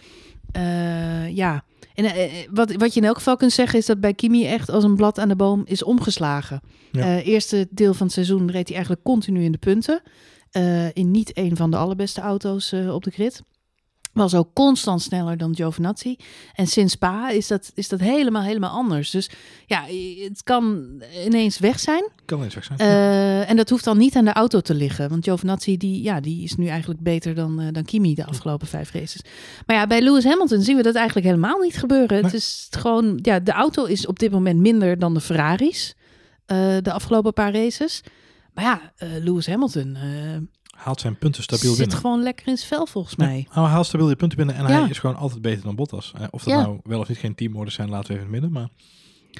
[0.51, 3.99] Eh, ja, en eh, eh, wat, wat je in elk geval kunt zeggen is dat
[3.99, 6.61] bij Kimi echt als een blad aan de boom is omgeslagen.
[6.91, 7.19] Ja.
[7.19, 10.01] Eerste deel van het seizoen reed hij eigenlijk continu in de punten.
[10.93, 13.41] In niet een van de allerbeste auto's op de grid.
[14.15, 16.15] Was ook constant sneller dan Giovinazzi.
[16.53, 19.09] En sinds Spa is dat, is dat helemaal, helemaal anders.
[19.09, 19.29] Dus
[19.65, 19.83] ja,
[20.23, 20.85] het kan
[21.25, 22.09] ineens weg zijn.
[22.25, 22.79] Kan eens weg zijn.
[22.79, 25.09] Eh, en dat hoeft dan niet aan de auto te liggen.
[25.09, 28.67] Want Giovinazzi die, ja, die is nu eigenlijk beter dan, eh, dan Kimi de afgelopen
[28.67, 29.21] vijf races.
[29.65, 32.23] Maar ja, bij Lewis Hamilton zien we dat eigenlijk helemaal niet gebeuren.
[32.23, 35.95] Het is gewoon, ja, de auto is op dit moment minder dan de Ferraris.
[36.45, 38.01] eh, de afgelopen paar races.
[38.53, 38.81] Maar ja,
[39.19, 39.97] Lewis Hamilton
[40.75, 41.97] Haalt zijn punten stabiel zit binnen.
[41.97, 43.47] gewoon lekker in zijn vel volgens Ja, mij.
[43.49, 44.79] hij haalt stabiel die punten binnen en Ja.
[44.79, 46.11] hij is gewoon altijd beter dan Bottas.
[46.15, 46.61] Eh, of dat Ja.
[46.61, 48.51] nou wel of niet geen teamorders zijn, laten we even in het midden.
[48.61, 48.69] Maar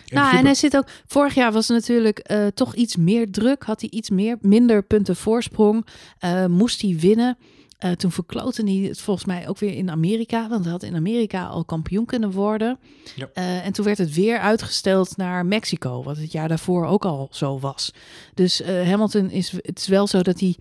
[0.05, 0.87] in Nou, en hij zit ook.
[1.07, 3.63] Vorig jaar was natuurlijk eh, toch iets meer druk.
[3.63, 5.85] Had hij iets meer, minder punten voorsprong.
[6.19, 7.37] Eh, moest hij winnen.
[7.97, 10.49] Toen verkloten hij het volgens mij ook weer in Amerika.
[10.49, 12.79] Want hij had in Amerika al kampioen kunnen worden.
[13.15, 13.27] Ja.
[13.61, 16.03] En toen werd het weer uitgesteld naar Mexico.
[16.03, 17.91] Wat het jaar daarvoor ook al zo was.
[18.33, 19.51] Dus Hamilton is.
[19.51, 20.55] Het is wel zo dat hij.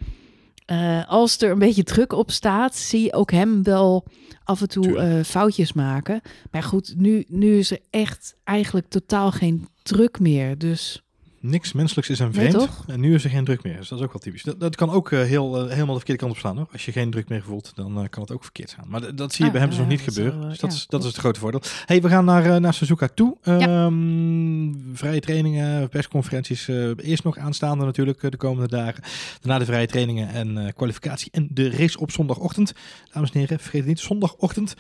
[0.65, 4.07] Eh, als er een beetje druk op staat, zie je ook hem wel
[4.45, 6.21] af en toe eh, foutjes maken.
[6.51, 10.59] Maar goed, nu, nu is er echt eigenlijk totaal geen druk meer.
[10.59, 11.04] Dus
[11.47, 12.71] Niks menselijks is een Nee, vreemd.
[12.87, 13.77] en nu is er geen druk meer.
[13.77, 14.43] Dus dat is ook wel typisch.
[14.43, 16.57] Dat, dat kan ook eh, heel, eh, helemaal de verkeerde kant op slaan.
[16.57, 16.69] Hoor.
[16.73, 18.85] Als je geen druk meer voelt, dan eh, kan het ook verkeerd gaan.
[18.89, 20.49] Maar dat zie je Ah, bij hem dus ja, nog niet gebeuren.
[20.49, 21.61] dus dat, is, dat is het grote voordeel.
[21.87, 23.37] hey, we gaan naar, naar Suzuka toe.
[23.43, 26.69] Ehm, vrije trainingen, persconferenties.
[26.97, 29.03] eerst nog aanstaande natuurlijk de komende dagen.
[29.41, 31.29] Daarna de vrije trainingen en kwalificatie.
[31.33, 32.73] En de race op zondagochtend.
[33.13, 34.01] Dames en heren, vergeet het niet.
[34.01, 34.75] Zondagochtend.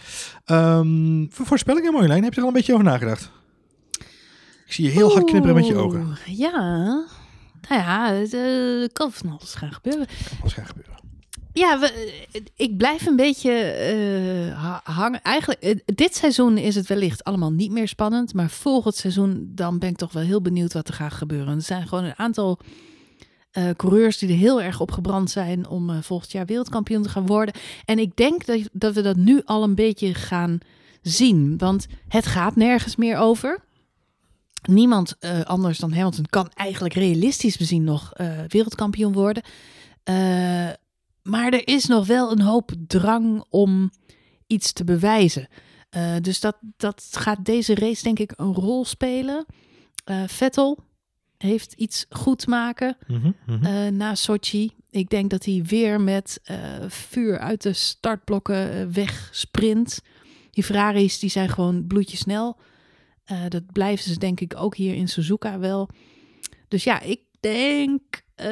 [1.30, 3.30] Voor voorspellingen, Marjolein, heb je er al een beetje over nagedacht?
[4.66, 6.16] Ik zie je heel hard knipperen met je ogen.
[6.26, 6.52] Ja,
[7.68, 10.06] nou ja, het eh, kan van alles gaan gebeuren.
[10.06, 10.92] Kan alles gaan gebeuren.
[11.52, 11.92] Ja, we,
[12.32, 15.22] eh, ik blijf een beetje eh, ha- hangen.
[15.22, 18.34] Eigenlijk, dit seizoen is het wellicht allemaal niet meer spannend.
[18.34, 21.54] Maar volgend seizoen, dan ben ik toch wel heel benieuwd wat er gaat gebeuren.
[21.54, 22.58] Er zijn gewoon een aantal
[23.76, 27.54] coureurs die er heel erg op gebrand zijn om volgend jaar wereldkampioen te gaan worden.
[27.84, 30.58] En ik denk dat, dat we dat nu al een beetje gaan
[31.02, 31.58] zien.
[31.58, 33.58] Want het gaat nergens meer over.
[34.68, 39.42] Niemand eh, anders dan Hamilton kan eigenlijk realistisch bezien nog eh, wereldkampioen worden.
[40.02, 40.14] Eh,
[41.22, 43.90] maar er is nog wel een hoop drang om
[44.46, 45.48] iets te bewijzen.
[46.20, 49.46] Dus dat, dat gaat deze race denk ik een rol spelen.
[50.26, 50.78] Vettel
[51.38, 53.96] heeft iets goed maken Mhm, mhm.
[53.96, 54.70] na Sochi.
[54.90, 56.40] Ik denk dat hij weer met
[56.88, 60.00] vuur uit de startblokken wegsprint.
[60.50, 62.56] Die Ferraris die zijn gewoon bloedjesnel.
[63.24, 65.88] Eh dat blijven ze denk ik ook hier in Suzuka wel.
[66.68, 68.00] Dus ja, ik denk,
[68.34, 68.46] eh,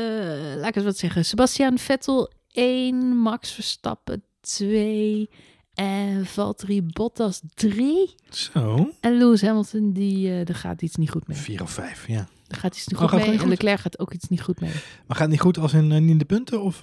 [0.57, 1.25] laat ik eens wat zeggen.
[1.25, 5.31] Sebastian Vettel 1, Max Verstappen 2
[5.75, 8.15] en Valtteri Bottas 3.
[8.31, 11.37] Zo, En Lewis Hamilton, die, eh daar gaat iets niet goed mee.
[11.37, 12.29] vier of vijf, ja.
[12.47, 13.23] Daar gaat iets niet Oh, goed mee.
[13.25, 13.49] niet En goed?
[13.49, 14.71] Leclerc gaat ook iets niet goed mee.
[14.71, 16.63] Maar gaat het niet goed als in, niet in de punten?
[16.63, 16.81] Of,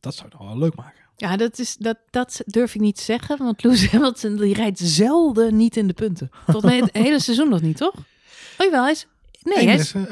[0.00, 1.01] dat zou het wel leuk maken.
[1.22, 3.38] Ja, dat, is, dat, dat durf ik niet te zeggen.
[3.38, 6.30] Want Lewis Hamilton die rijdt zelden niet in de punten.
[6.44, 7.94] Volgens mij het hele seizoen nog niet, toch?
[7.94, 9.06] Oh jawel, hij is...
[9.42, 10.04] Nee, hij is, eh,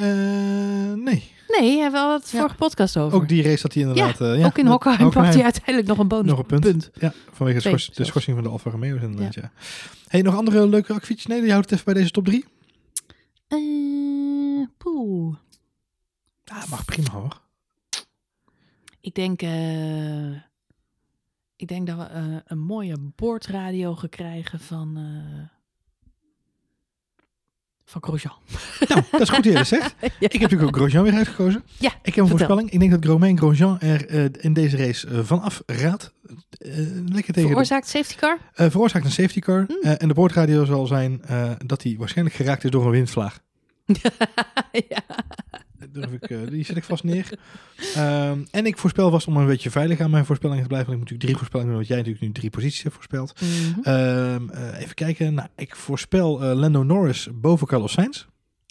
[0.94, 1.30] nee.
[1.48, 2.38] nee, hij hebben we het Ja.
[2.38, 3.16] vorige podcast over.
[3.18, 4.20] Ook die race dat hij inderdaad...
[4.20, 6.90] eh, ja, ook in Hockenheim pakt hij uiteindelijk nog een bonus Nog een punt.
[6.94, 9.50] Ja, vanwege de, schors- de schorsing van de Alfa Romeo's inderdaad, ja.
[10.08, 11.26] Hey, nog andere leuke akkefietjes?
[11.26, 12.44] Nee, je houdt het even bij deze top drie.
[13.48, 13.58] Eh,
[14.78, 15.36] poeh.
[16.44, 17.40] Ja, mag prima hoor.
[19.00, 20.30] Ik denk, eh,
[21.60, 25.58] ik denk dat we eh, een mooie boordradio gaan krijgen van, eh
[27.90, 28.34] van Grosjean.
[28.88, 29.94] Nou, dat is goed zegt.
[30.00, 30.08] Ja.
[30.18, 31.62] Ik heb natuurlijk ook Grosjean weer uitgekozen.
[31.78, 32.28] Ja, Ik heb een vertel.
[32.28, 32.70] voorspelling.
[32.70, 36.12] Ik denk dat Romain Grosjean er eh, in deze race vanaf raadt.
[36.58, 38.38] Eh, lekker tegen de, Veroorzaakt safety car?
[38.52, 39.64] veroorzaakt een safety car.
[39.66, 39.86] Hm.
[39.86, 41.20] Eh, en de boordradio zal zijn
[41.66, 43.40] dat hij waarschijnlijk geraakt is door een windvlaag.
[44.88, 45.02] ja.
[45.92, 47.38] Durf ik, eh, die zet ik vast neer.
[47.94, 50.90] Ehm, en ik voorspel vast om een beetje veilig aan mijn voorspellingen te blijven.
[50.90, 53.40] Want ik moet natuurlijk drie voorspellingen doen, want jij natuurlijk nu drie posities hebt voorspeld.
[53.40, 53.80] Mhm.
[53.82, 55.34] Ehm, eh, even kijken.
[55.34, 58.26] Nou, ik voorspel eh, Lando Norris boven Carlos Sainz.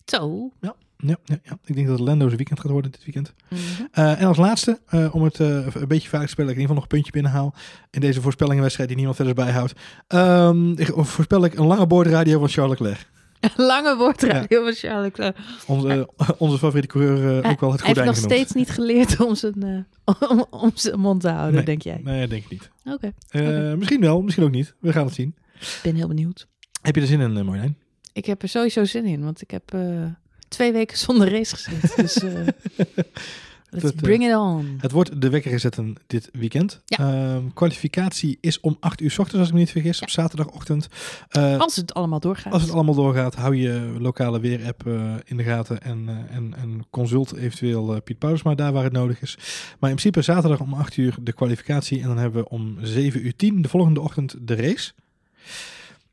[0.06, 0.52] Zo.
[0.62, 1.58] Ja, ja, ja.
[1.66, 3.34] Ik denk dat Lando zijn weekend gaat worden dit weekend.
[3.50, 3.60] Mhm.
[3.94, 4.80] En als laatste,
[5.12, 7.12] om het een beetje veilig te spelen, dat ik in ieder geval nog een puntje
[7.12, 7.54] binnenhaal
[7.92, 9.74] in deze voorspellingenwedstrijd die niemand verder bijhoudt.
[10.08, 13.10] Ehm, ik- voorspel ik een lange boordradio van Charles Leclerc.
[13.56, 15.38] Lange woordradio van Charles Leclerc.
[15.68, 18.34] Onze, onze favoriete coureur eh, ook wel het Hij heeft nog genoemd.
[18.34, 19.64] steeds niet geleerd om zijn,
[20.06, 21.64] eh, om, om zijn mond te houden, Nee.
[21.66, 22.02] denk jij?
[22.04, 22.70] Nee, denk ik niet.
[22.94, 23.74] Oké, Eh.
[23.74, 24.74] Misschien wel, misschien ook niet.
[24.80, 25.36] We gaan het zien.
[25.60, 26.48] ik ben heel benieuwd.
[26.82, 27.78] Heb je er zin in, Marjolein?
[28.14, 30.06] Ik heb er sowieso zin in, want ik heb eh,
[30.48, 31.90] twee weken zonder race gezeten.
[32.04, 32.48] Dus eh,
[33.70, 34.78] let's Dat, eh, bring it on.
[34.78, 36.82] Het wordt de wekker gezetten dit weekend.
[36.86, 36.98] Ja.
[36.98, 40.04] Ehm, kwalificatie is om 8 uur s ochtends, als ik me niet vergis, Ja.
[40.06, 40.88] op zaterdagochtend.
[41.30, 42.54] Eh, Als het allemaal doorgaat.
[42.54, 46.86] Als het allemaal doorgaat, hou je lokale weerapp eh in de gaten en, en, en
[46.90, 49.36] consult eventueel Piet Paulusma daar waar het nodig is.
[49.80, 53.26] Maar in principe zaterdag om 8 uur de kwalificatie en dan hebben we om 7
[53.26, 54.92] uur 10 de volgende ochtend de race.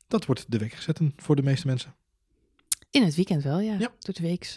[0.09, 1.95] Dat wordt de wekker zetten voor de meeste mensen.
[2.91, 3.73] In het weekend wel, ja.
[3.79, 3.91] Ja.
[3.99, 4.57] Door de week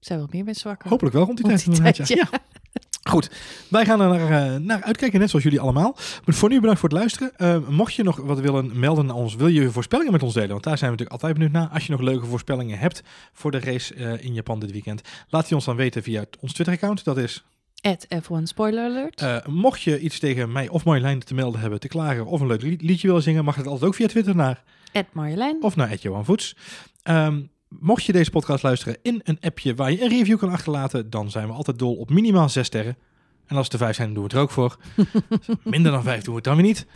[0.00, 0.88] zijn wel meer mensen wakker.
[0.90, 1.64] Hopelijk wel rond die tijd.
[1.64, 2.16] die tijd, ja.
[2.16, 2.28] Ja.
[3.10, 3.30] Goed,
[3.68, 5.96] wij gaan er naar, eh, naar uitkijken, net zoals jullie allemaal.
[6.24, 7.36] Maar voor nu bedankt voor het luisteren.
[7.36, 10.34] Eh, mocht je nog wat willen melden aan ons, wil je je voorspellingen met ons
[10.34, 10.48] delen?
[10.50, 11.74] Want daar zijn we natuurlijk altijd benieuwd naar.
[11.74, 15.46] Als je nog leuke voorspellingen hebt voor de race eh, in Japan dit weekend, laat
[15.46, 17.04] die ons dan weten via ons Twitter-account.
[17.04, 17.44] Dat is,
[17.80, 19.20] At F1 Spoiler Alert.
[19.22, 22.46] eh, mocht je iets tegen mij of Marjolein te melden hebben, te klagen of een
[22.46, 25.56] leuk lied- liedje willen zingen, mag het altijd ook via Twitter naar At Marjolein.
[25.60, 26.56] of naar Johan Voets.
[27.02, 31.10] Ehm, mocht je deze podcast luisteren in een appje waar je een review kan achterlaten,
[31.10, 32.96] dan zijn we altijd dol op minimaal zes sterren.
[33.46, 34.76] En als het er vijf zijn, doen we het er ook voor.
[35.64, 36.86] Minder dan vijf doen we het dan weer niet.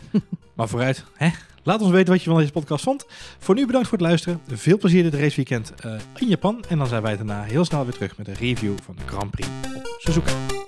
[0.55, 1.29] Maar vooruit, hè?
[1.63, 3.05] laat ons weten wat je van deze podcast vond.
[3.39, 4.41] Voor nu bedankt voor het luisteren.
[4.47, 6.63] Veel plezier dit raceweekend eh in Japan.
[6.69, 9.31] En dan zijn wij daarna heel snel weer terug met een review van de Grand
[9.31, 10.62] Prix op Suzuka.